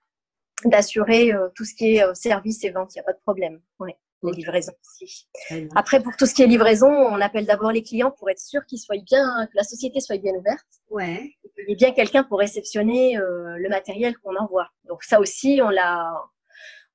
[0.65, 3.21] d'assurer euh, tout ce qui est euh, service et vente, il n'y a pas de
[3.21, 3.61] problème.
[3.79, 5.29] Ouais, les livraisons aussi.
[5.75, 8.65] Après, pour tout ce qui est livraison, on appelle d'abord les clients pour être sûr
[8.67, 10.67] qu'ils soient bien, que la société soit bien ouverte.
[10.91, 11.33] Ouais.
[11.59, 14.69] Il y ait bien quelqu'un pour réceptionner euh, le matériel qu'on envoie.
[14.85, 16.13] Donc ça aussi, on l'a,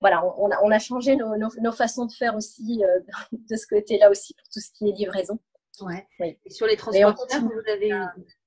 [0.01, 2.81] voilà, on, a, on a changé nos, nos, façons de faire aussi
[3.31, 5.39] de ce côté-là aussi pour tout ce qui est livraison.
[5.81, 6.07] Ouais.
[6.19, 7.91] Et sur les transporteurs, vous avez,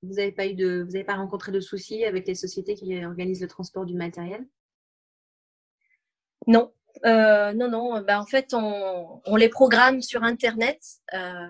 [0.02, 3.04] vous n'avez pas eu de, vous n'avez pas rencontré de soucis avec les sociétés qui
[3.04, 4.46] organisent le transport du matériel?
[6.46, 6.72] Non,
[7.04, 8.00] euh, non, non.
[8.02, 10.80] Ben, en fait, on, on, les programme sur Internet,
[11.14, 11.46] euh,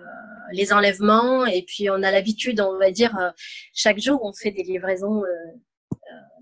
[0.51, 3.31] les enlèvements, et puis on a l'habitude, on va dire, euh,
[3.73, 5.95] chaque jour, on fait des livraisons euh,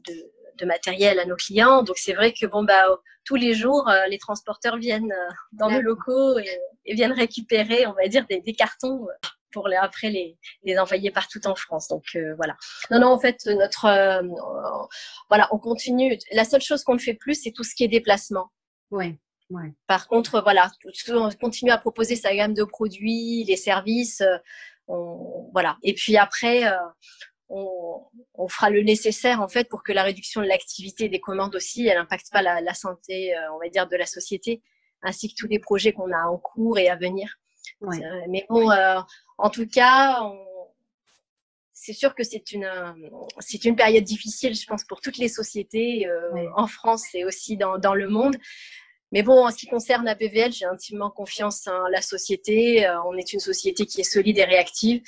[0.08, 0.14] de,
[0.60, 1.84] de, matériel à nos clients.
[1.84, 2.84] Donc, c'est vrai que bon, bah,
[3.26, 5.14] tous les jours, les transporteurs viennent
[5.52, 9.06] dans nos locaux et, et, viennent récupérer, on va dire, des, des cartons
[9.52, 11.88] pour les, après les, les envoyer partout en France.
[11.88, 12.56] Donc euh, voilà.
[12.92, 14.22] Non, non, en fait, notre euh,
[15.30, 16.18] voilà, on continue.
[16.32, 18.52] La seule chose qu'on ne fait plus, c'est tout ce qui est déplacement.
[18.92, 19.18] Ouais.
[19.50, 19.74] Ouais.
[19.88, 20.70] Par contre, voilà,
[21.10, 24.38] on continue à proposer sa gamme de produits, les services, euh,
[24.88, 25.78] on, voilà.
[25.84, 26.64] Et puis après,
[27.48, 28.02] on,
[28.34, 31.88] on, fera le nécessaire en fait pour que la réduction de l'activité des commandes aussi,
[31.88, 34.62] elle n'impacte pas la, la santé, on va dire, de la société,
[35.02, 37.34] ainsi que tous les projets qu'on a en cours et à venir.
[37.80, 38.02] Ouais.
[38.28, 38.70] Mais bon,
[39.38, 40.22] en tout cas,
[41.80, 42.70] c'est sûr que c'est une,
[43.40, 47.56] c'est une période difficile, je pense, pour toutes les sociétés euh, en France et aussi
[47.56, 48.36] dans, dans, le monde.
[49.12, 52.86] Mais bon, en ce qui concerne APVL, j'ai intimement confiance en la société.
[52.86, 55.02] Euh, on est une société qui est solide et réactive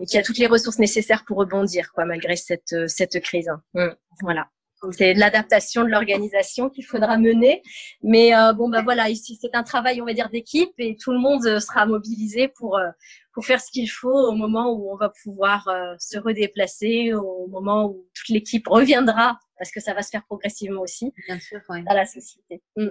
[0.00, 3.48] et qui a toutes les ressources nécessaires pour rebondir, quoi, malgré cette, cette crise.
[3.48, 3.62] Hein.
[3.74, 3.94] Mmh.
[4.22, 4.48] Voilà.
[4.92, 7.62] C'est l'adaptation de l'organisation qu'il faudra mener.
[8.02, 11.12] Mais euh, bon, ben voilà, ici, c'est un travail, on va dire, d'équipe et tout
[11.12, 12.78] le monde sera mobilisé pour,
[13.36, 17.46] pour faire ce qu'il faut au moment où on va pouvoir euh, se redéplacer, au
[17.48, 21.60] moment où toute l'équipe reviendra, parce que ça va se faire progressivement aussi Bien sûr,
[21.68, 22.62] dans la société.
[22.76, 22.88] Mm.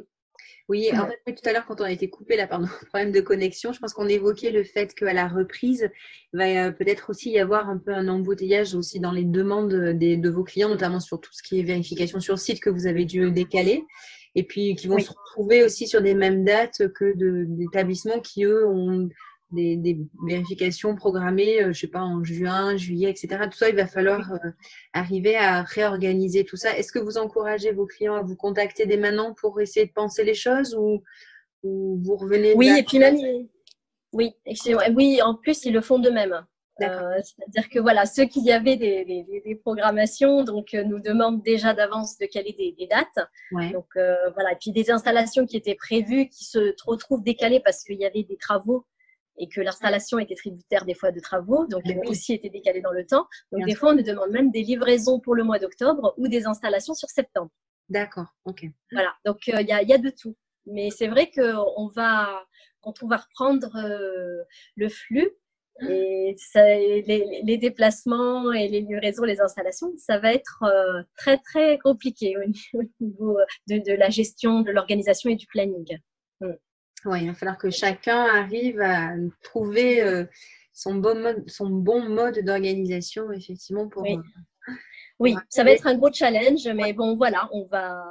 [0.68, 3.22] Oui, en fait, tout à l'heure, quand on a été coupé là, pardon, problème de
[3.22, 5.90] connexion, je pense qu'on évoquait le fait qu'à la reprise,
[6.34, 10.18] il va peut-être aussi y avoir un peu un embouteillage aussi dans les demandes des,
[10.18, 13.06] de vos clients, notamment sur tout ce qui est vérification sur site que vous avez
[13.06, 13.84] dû décaler,
[14.34, 18.68] et puis qui vont se retrouver aussi sur des mêmes dates que d'établissements qui, eux,
[18.68, 19.10] ont
[19.56, 23.40] des, vérifications programmées, euh, je sais pas, en juin, juillet, etc.
[23.50, 24.50] Tout ça, il va falloir euh,
[24.94, 26.78] arriver à réorganiser tout ça.
[26.78, 30.24] Est-ce que vous encouragez vos clients à vous contacter dès maintenant pour essayer de penser
[30.24, 31.02] les choses ou,
[31.64, 33.18] vous revenez Oui, et puis même,
[34.14, 34.34] oui,
[34.94, 36.46] oui, en plus, ils le font de même.
[36.82, 41.74] Euh, c'est-à-dire que voilà, ceux qui avaient des, des, des programmations, donc nous demandent déjà
[41.74, 43.28] d'avance de caler des, des dates.
[43.72, 47.98] Donc voilà, et puis des installations qui étaient prévues, qui se retrouvent décalées parce qu'il
[47.98, 48.86] y avait des travaux
[49.38, 52.82] et que l'installation était tributaire des fois de travaux, donc elle a aussi été décalée
[52.82, 53.28] dans le temps.
[53.52, 56.46] Donc des fois, on nous demande même des livraisons pour le mois d'octobre ou des
[56.46, 57.52] installations sur septembre.
[57.90, 58.66] D'accord, ok.
[58.92, 60.36] Voilà, donc euh, il y, a, y, a, de tout.
[60.66, 62.44] Mais c'est vrai qu'on va,
[62.82, 64.44] quand on va reprendre euh,
[64.76, 65.30] le flux,
[65.82, 72.36] Et les, déplacements et les livraisons, les installations, ça va être euh, très très compliqué
[72.38, 76.00] au, niveau de, la gestion, de l'organisation et du planning.
[76.42, 76.54] Mm.
[77.06, 80.26] Oui, il va falloir que chacun arrive à trouver euh,
[80.74, 84.04] son, bon mode, son bon mode d'organisation, effectivement, pour.
[84.04, 84.18] Oui.
[84.18, 84.74] Euh,
[85.20, 88.04] oui, ça va être un gros challenge, mais bon, voilà, on va,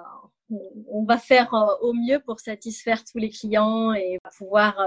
[0.89, 4.79] on va faire au mieux pour satisfaire tous les clients et pouvoir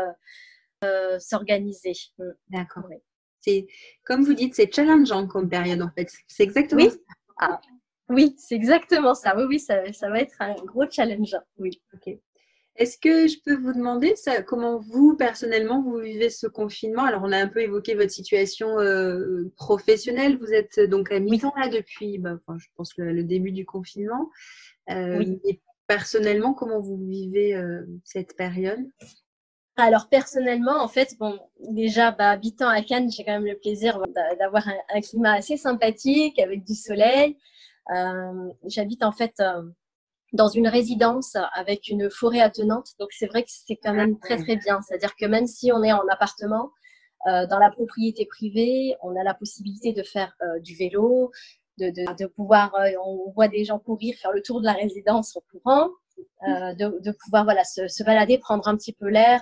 [0.84, 1.94] euh, s'organiser.
[2.18, 2.24] Mm.
[2.50, 2.84] D'accord.
[3.42, 3.68] C'est
[4.04, 6.12] comme vous dites, c'est challengeant comme période en fait.
[6.28, 6.90] C'est exactement oui.
[6.90, 6.98] ça.
[7.40, 7.62] Ah,
[8.10, 9.36] oui, c'est exactement ça.
[9.36, 11.36] Oui, oui, ça, ça, va être un gros challenge.
[11.58, 11.82] Oui.
[11.94, 12.18] Ok.
[12.78, 17.04] Est-ce que je peux vous demander ça, comment vous, personnellement, vous vivez ce confinement?
[17.04, 20.38] Alors, on a un peu évoqué votre situation euh, professionnelle.
[20.38, 24.30] Vous êtes donc à mi-temps là depuis, bah, je pense, le, début du confinement.
[24.92, 25.40] Euh, oui.
[25.46, 27.60] Et personnellement, comment vous vivez
[28.04, 28.86] cette période?
[29.80, 34.02] Alors personnellement, en fait, bon, déjà, bah, habitant à Cannes, j'ai quand même le plaisir
[34.40, 37.38] d'avoir un, climat assez sympathique avec du soleil.
[37.96, 39.62] Euh, j'habite en fait euh,
[40.38, 44.38] dans une résidence avec une forêt attenante, donc c'est vrai que c'est quand même très
[44.38, 44.80] très bien.
[44.82, 46.72] C'est-à-dire que même si on est en appartement,
[47.28, 51.32] euh, dans la propriété privée, on a la possibilité de faire du vélo,
[51.78, 52.74] de, de, de pouvoir,
[53.06, 55.90] on voit des gens courir, faire le tour de la résidence en courant.
[56.48, 59.42] Euh, de, de, pouvoir voilà, se, se, balader, prendre un petit peu l'air.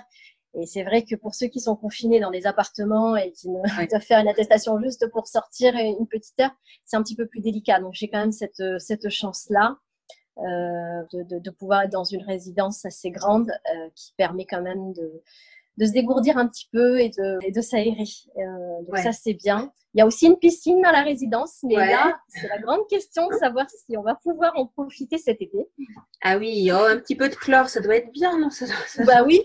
[0.54, 3.48] Et c'est vrai que pour ceux qui sont confinés dans des appartements et qui
[3.90, 7.40] doivent faire une attestation juste pour sortir une petite heure, c'est un petit peu plus
[7.40, 7.80] délicat.
[7.80, 9.74] Donc j'ai quand même cette, cette chance-là euh,
[10.38, 14.92] de, de, de, pouvoir être dans une résidence assez grande euh, qui permet quand même
[14.92, 15.22] de,
[15.78, 18.04] de se dégourdir un petit peu et de, et de s'aérer.
[18.36, 19.72] Euh, donc ça, c'est bien.
[19.94, 23.28] Il y a aussi une piscine dans la résidence, mais là, c'est la grande question
[23.28, 25.58] de savoir si on va pouvoir en profiter cet été.
[26.22, 28.66] Ah oui, oh, un petit peu de chlore, ça doit être bien, non ça,
[29.06, 29.42] Bah oui,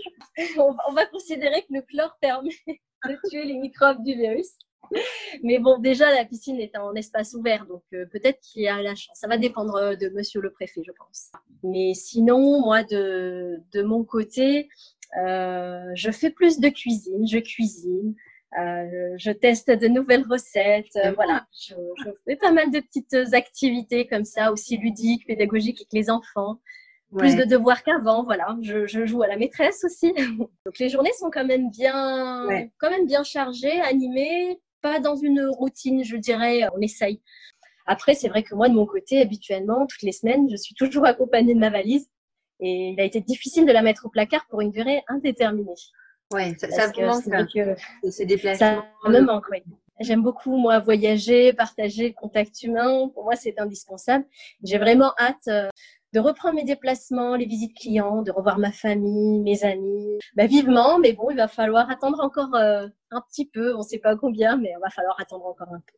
[0.58, 4.50] on, va considérer que le chlore permet de tuer les microbes du virus.
[5.44, 8.82] Mais bon, déjà, la piscine est en espace ouvert, donc euh, peut-être qu'il y a
[8.82, 9.16] la chance.
[9.16, 11.32] Ça va dépendre de monsieur le préfet, je pense.
[11.64, 14.70] Mais sinon, moi, de, de mon côté,
[15.18, 18.16] euh, je fais plus de cuisine, je cuisine.
[18.60, 20.96] Euh, je teste de nouvelles recettes.
[20.98, 21.74] Euh, voilà, je,
[22.26, 26.60] fais pas mal de petites activités comme ça, aussi ludiques, pédagogiques avec les enfants.
[27.18, 28.58] Plus de devoirs qu'avant, voilà.
[28.62, 30.14] Je, joue à la maîtresse aussi.
[30.66, 35.46] Donc les journées sont quand même bien, quand même bien chargées, animées, pas dans une
[35.46, 36.68] routine, je dirais.
[36.76, 37.22] On essaye.
[37.86, 41.06] Après, c'est vrai que moi, de mon côté, habituellement, toutes les semaines, je suis toujours
[41.08, 42.10] accompagnée de ma valise.
[42.60, 45.74] Et il a été difficile de la mettre au placard pour une durée indéterminée.
[46.32, 47.24] Ouais, ça, ça me manque.
[48.56, 49.64] Ça me manque, oui.
[50.00, 53.10] J'aime beaucoup, moi, voyager, partager le contact humain.
[53.14, 54.26] Pour moi, c'est indispensable.
[54.64, 55.70] J'ai vraiment hâte euh,
[56.14, 60.20] de reprendre mes déplacements, les visites clients, de revoir ma famille, mes amis.
[60.36, 63.74] Bah, vivement, mais bon, il va falloir attendre encore euh, un petit peu.
[63.76, 65.98] On ne sait pas combien, mais il va falloir attendre encore un peu.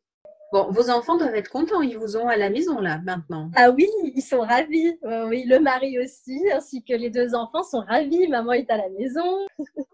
[0.52, 3.50] Bon, vos enfants doivent être contents, ils vous ont à la maison là maintenant.
[3.56, 5.00] Ah oui, ils sont ravis.
[5.28, 8.28] oui, le mari aussi, ainsi que les deux enfants sont ravis.
[8.28, 9.48] Maman est à la maison.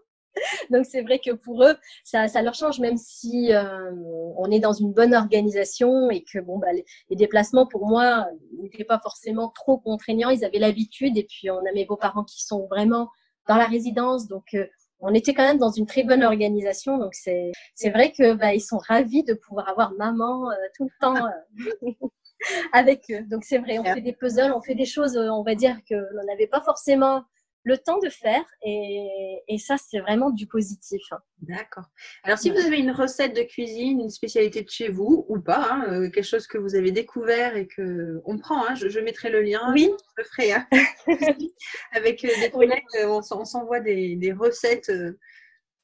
[0.70, 3.90] Donc c'est vrai que pour eux, ça, ça leur change, même si euh,
[4.36, 8.26] on est dans une bonne organisation et que bon, bah, les, déplacements pour moi
[8.60, 10.30] n'étaient pas forcément trop contraignants.
[10.30, 13.08] Ils avaient l'habitude et puis on a mes beaux-parents qui sont vraiment
[13.48, 14.66] dans la résidence, donc euh,
[15.00, 16.98] on était quand même dans une très bonne organisation.
[16.98, 20.84] Donc, c'est, c'est vrai que bah, ils sont ravis de pouvoir avoir maman euh, tout
[20.84, 22.08] le temps euh,
[22.72, 23.22] avec eux.
[23.30, 25.78] Donc, c'est vrai, on fait des puzzles, on fait des choses, euh, on va dire,
[25.88, 27.24] que l'on n'avait pas forcément
[27.64, 31.02] le temps de faire et, et ça c'est vraiment du positif.
[31.10, 31.18] Hein.
[31.42, 31.84] D'accord.
[32.22, 35.68] Alors si vous avez une recette de cuisine, une spécialité de chez vous ou pas,
[35.70, 39.30] hein, euh, quelque chose que vous avez découvert et que on prend, hein, je, mettrai
[39.30, 39.90] le lien, oui.
[39.90, 40.66] je le ferai hein.
[41.92, 44.90] avec euh, des collègues, euh, on, s'envoie des, des, recettes.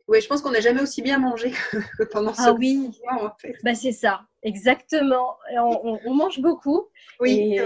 [0.09, 2.91] Oui, je pense qu'on n'a jamais aussi bien mangé que, pendant ce ah, oui.
[3.11, 3.57] en fait.
[3.65, 5.37] Bah, c'est ça, exactement.
[5.57, 6.87] On, on, mange beaucoup.
[7.19, 7.59] Oui,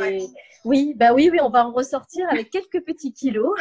[0.64, 3.58] oui, bah oui, oui, on va en ressortir avec quelques petits kilos.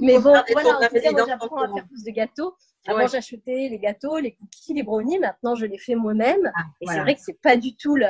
[0.00, 2.54] Mais bon, voilà, en tout cas, moi j'apprends à faire plus de gâteaux.
[2.88, 5.18] Avant, j'achetais les gâteaux, les cookies, les brownies.
[5.18, 6.52] Maintenant, je les fais moi-même.
[6.54, 8.06] Ah, et c'est vrai que c'est pas du tout le,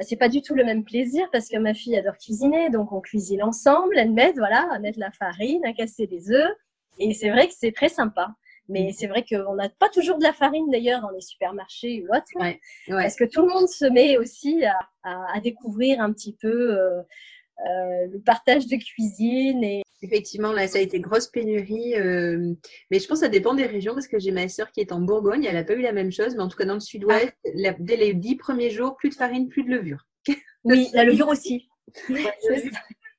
[0.00, 3.00] c'est pas du tout le même plaisir parce que ma fille adore cuisiner, donc on
[3.00, 3.96] cuisine ensemble.
[3.96, 6.50] Elle m'aide, voilà, à mettre la farine, à casser les œufs.
[6.98, 8.34] Et c'est vrai que c'est très sympa.
[8.68, 8.92] Mais mm.
[8.92, 12.56] c'est vrai qu'on n'a pas toujours de la farine d'ailleurs dans les supermarchés ou autre.
[12.88, 17.00] Parce que tout le monde se met aussi à, à, découvrir un petit peu euh,
[17.00, 19.62] euh, le partage de cuisine.
[19.64, 19.82] Et...
[20.02, 21.94] Effectivement, là, ça a été grosse pénurie.
[21.96, 22.54] Euh,
[22.90, 24.92] mais je pense que ça dépend des régions parce que j'ai ma sœur qui est
[24.92, 25.44] en Bourgogne.
[25.44, 26.36] Elle n'a pas eu la même chose.
[26.36, 27.74] Mais en tout cas, dans le sud-ouest, ah.
[27.78, 30.06] dès les dix premiers jours, plus de farine, plus de levure.
[30.64, 31.68] Oui, la levure aussi.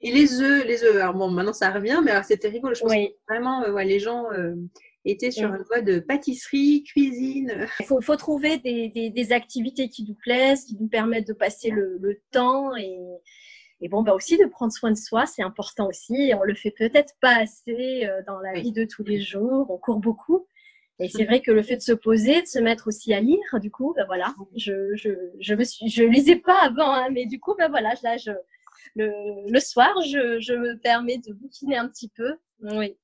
[0.01, 0.97] Et les œufs, les œufs.
[0.97, 2.75] Alors bon, maintenant ça revient, mais c'était rigolo.
[2.75, 2.93] Je pense
[3.27, 4.25] vraiment, ouais, les gens
[5.05, 7.67] était sur une voie de pâtisserie, cuisine.
[7.79, 11.33] Il faut, faut trouver des, des, des, activités qui nous plaisent, qui nous permettent de
[11.33, 12.99] passer le, le temps et,
[13.81, 16.31] et bon, bah aussi de prendre soin de soi, c'est important aussi.
[16.37, 19.69] On le fait peut-être pas assez euh, dans la vie de tous les jours.
[19.69, 20.45] On court beaucoup.
[21.01, 23.39] Et c'est vrai que le fait de se poser, de se mettre aussi à lire,
[23.61, 27.25] du coup, ben voilà, je, je, je me suis, je lisais pas avant, hein, mais
[27.25, 28.31] du coup, ben voilà, là, je,
[28.97, 29.09] le,
[29.49, 32.35] le soir, je, je me permets de bouquiner un petit peu.
[32.63, 32.97] Oui.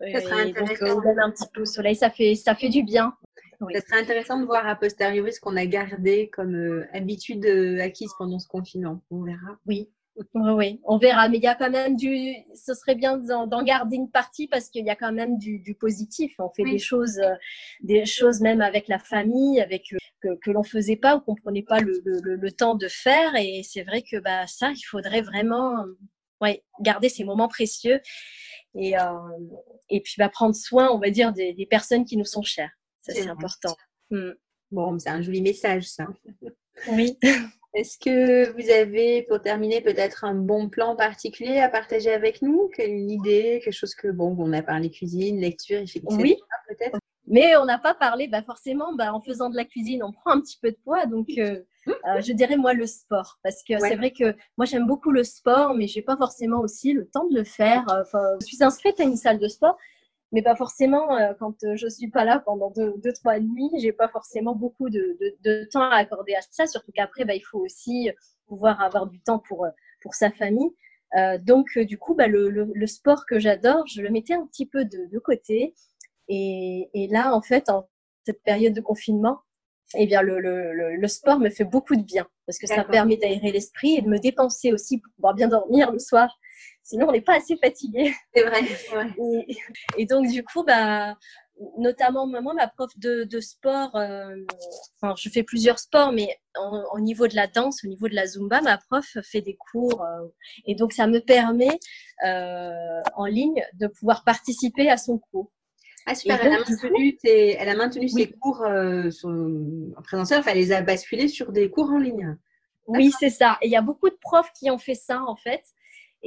[0.00, 0.86] Ça serait intéressant.
[0.86, 3.14] Donc, on donne un petit peu au soleil, ça fait, ça fait du bien.
[3.60, 3.74] Oui.
[3.74, 7.80] Ça serait intéressant de voir a posteriori ce qu'on a gardé comme euh, habitude euh,
[7.80, 9.02] acquise pendant ce confinement.
[9.10, 9.58] On verra.
[9.66, 9.90] Oui,
[10.34, 11.28] oui, on verra.
[11.28, 12.34] Mais il y a quand même du.
[12.54, 15.74] Ce serait bien d'en garder une partie parce qu'il y a quand même du, du
[15.74, 16.32] positif.
[16.38, 17.34] On fait des choses, euh,
[17.80, 21.34] des choses même avec la famille, avec euh, que, que l'on faisait pas ou qu'on
[21.34, 23.34] prenait pas le, le, le, temps de faire.
[23.36, 25.84] Et c'est vrai que bah ça, il faudrait vraiment,
[26.40, 28.00] ouais, garder ces moments précieux
[28.74, 29.02] et euh,
[29.90, 32.72] et puis bah prendre soin, on va dire, des, des personnes qui nous sont chères.
[33.02, 33.76] Ça c'est important.
[34.10, 34.30] Mm.
[34.72, 36.06] Bon, c'est un joli message ça.
[36.88, 37.18] Oui.
[37.76, 42.70] Est-ce que vous avez, pour terminer, peut-être un bon plan particulier à partager avec nous?
[42.78, 46.38] Une idée, quelque chose que, bon, on a parlé cuisine, lecture, effectivement, oui.
[46.68, 46.98] peut-être?
[47.26, 50.30] Mais on n'a pas parlé, bah forcément, bah, en faisant de la cuisine, on prend
[50.30, 51.04] un petit peu de poids.
[51.04, 53.38] Donc, euh, euh, je dirais moi le sport.
[53.42, 56.60] Parce que c'est vrai que moi, j'aime beaucoup le sport, mais je n'ai pas forcément
[56.60, 57.84] aussi le temps de le faire.
[57.88, 59.76] Enfin, je suis inscrite à une salle de sport,
[60.32, 63.70] mais pas forcément euh, quand euh, je suis pas là pendant deux, deux trois nuits,
[63.78, 66.66] j'ai pas forcément beaucoup de, de, de, temps à accorder à ça.
[66.66, 68.10] Surtout qu'après, bah, il faut aussi
[68.46, 69.66] pouvoir avoir du temps pour
[70.02, 70.70] pour sa famille.
[71.16, 74.46] Euh, donc du coup, bah, le, le, le, sport que j'adore, je le mettais un
[74.46, 75.74] petit peu de, de côté.
[76.28, 77.88] Et, et, là, en fait, en
[78.24, 79.38] cette période de confinement,
[79.94, 83.16] eh bien, le, le, le, sport me fait beaucoup de bien parce que ça permet
[83.16, 86.36] d'aérer l'esprit et de me dépenser aussi pour pouvoir bien dormir le soir
[86.86, 88.14] Sinon, on n'est pas assez fatigué.
[88.32, 88.60] C'est vrai.
[89.98, 91.16] Et, donc, du coup, bah,
[91.78, 94.36] notamment moi, ma prof de, de sport, euh,
[95.02, 96.38] enfin, je fais plusieurs sports, mais
[96.92, 100.00] au niveau de la danse, au niveau de la zumba, ma prof fait des cours.
[100.04, 100.28] Euh,
[100.64, 101.76] et donc, ça me permet
[102.24, 105.50] euh, en ligne de pouvoir participer à son cours.
[106.08, 110.70] Ah super, elle, a maintenu elle, a maintenu, ses cours en présentiel, enfin elle les
[110.70, 112.36] a basculés sur des cours en ligne.
[112.86, 113.58] Oui, c'est ça.
[113.60, 115.64] Et il y a beaucoup de profs qui ont fait ça en fait.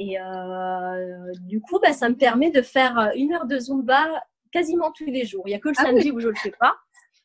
[0.00, 4.08] Et euh, du coup, bah, ça me permet de faire euh, une heure de Zumba
[4.50, 5.42] quasiment tous les jours.
[5.44, 6.74] Il n'y a que le ah samedi où je ne le fais pas.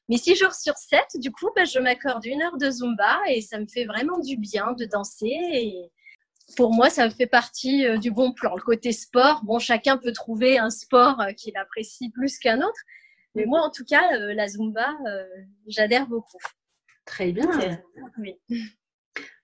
[0.10, 3.40] Mais six jours sur sept, du coup, bah, je m'accorde une heure de Zumba et
[3.40, 5.38] ça me fait vraiment du bien de danser.
[5.54, 5.90] Et
[6.58, 8.54] pour moi, ça fait partie euh, du bon plan.
[8.58, 12.82] Le côté sport, bon, chacun peut trouver un sport qu'il apprécie plus qu'un autre.
[13.36, 14.98] Mais moi, en tout cas, la Zumba,
[15.68, 16.40] j'adhère beaucoup.
[17.06, 17.50] Très bien.
[18.18, 18.38] Oui.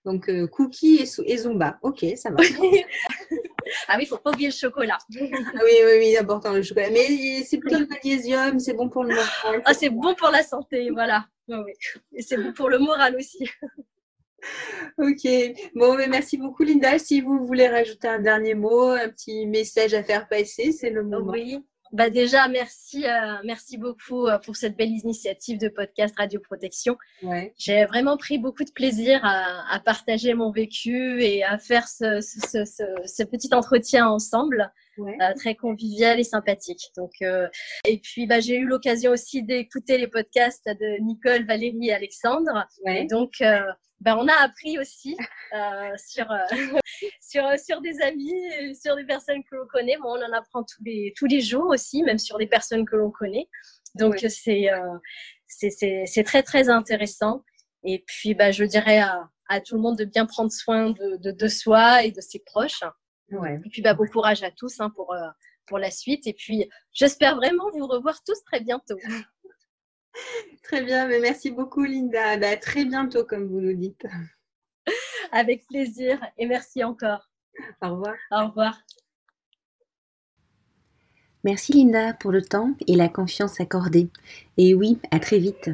[0.03, 1.77] Donc, euh, cookies et, Zumba.
[1.83, 2.37] Ok, ça va.
[3.87, 4.97] ah oui, il faut pas oublier le chocolat.
[5.15, 6.89] ah oui, oui, oui, important le chocolat.
[6.89, 9.61] Mais c'est plutôt le magnésium, c'est bon pour le moral.
[9.65, 11.25] Ah, c'est bon pour la santé, voilà.
[11.47, 11.73] oui.
[12.13, 13.47] Et c'est bon pour le moral aussi.
[14.97, 15.27] ok.
[15.75, 16.97] Bon, mais merci beaucoup, Linda.
[16.97, 21.03] Si vous voulez rajouter un dernier mot, un petit message à faire passer, c'est le
[21.03, 21.31] moment.
[21.31, 21.63] Oui.
[21.91, 26.97] Bah déjà, merci, euh, merci beaucoup euh, pour cette belle initiative de podcast Radio Protection.
[27.21, 27.53] Ouais.
[27.57, 32.21] J'ai vraiment pris beaucoup de plaisir à, à, partager mon vécu et à faire ce,
[32.21, 35.17] ce, ce, ce petit entretien ensemble, ouais.
[35.21, 36.91] euh, très convivial et sympathique.
[36.95, 37.47] Donc, euh,
[37.85, 42.67] et puis, bah, j'ai eu l'occasion aussi d'écouter les podcasts de Nicole, Valérie et Alexandre.
[42.85, 43.03] Ouais.
[43.03, 43.61] Et donc, euh,
[43.99, 45.15] ben, on a appris aussi
[45.53, 46.37] euh, sur, euh,
[47.21, 48.33] sur, sur des amis,
[48.81, 49.97] sur des personnes que l'on connaît.
[49.97, 52.95] Bon, on en apprend tous les, tous les jours aussi, même sur des personnes que
[52.95, 53.47] l'on connaît.
[53.95, 54.29] Donc, oui.
[55.47, 57.43] c'est, c'est très, très intéressant.
[57.83, 61.17] Et puis, bah, je dirais à, à, tout le monde de bien prendre soin de,
[61.17, 62.83] de, de soi et de ses proches.
[63.31, 63.59] Ouais.
[63.63, 65.27] Et puis, bah, bon courage à tous hein, pour, euh,
[65.65, 66.27] pour la suite.
[66.27, 68.97] Et puis, j'espère vraiment vous revoir tous très bientôt.
[70.63, 72.37] Très bien, mais merci beaucoup Linda.
[72.37, 74.05] Bah, à très bientôt, comme vous nous dites.
[75.31, 77.29] Avec plaisir et merci encore.
[77.81, 78.15] Au revoir.
[78.31, 78.81] Au revoir.
[81.43, 84.09] Merci Linda pour le temps et la confiance accordée.
[84.57, 85.71] Et oui, à très vite.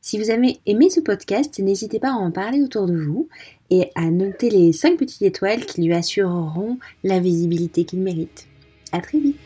[0.00, 3.28] Si vous avez aimé ce podcast, n'hésitez pas à en parler autour de vous
[3.70, 8.46] et à noter les 5 petites étoiles qui lui assureront la visibilité qu'il mérite.
[8.92, 9.36] À très vite.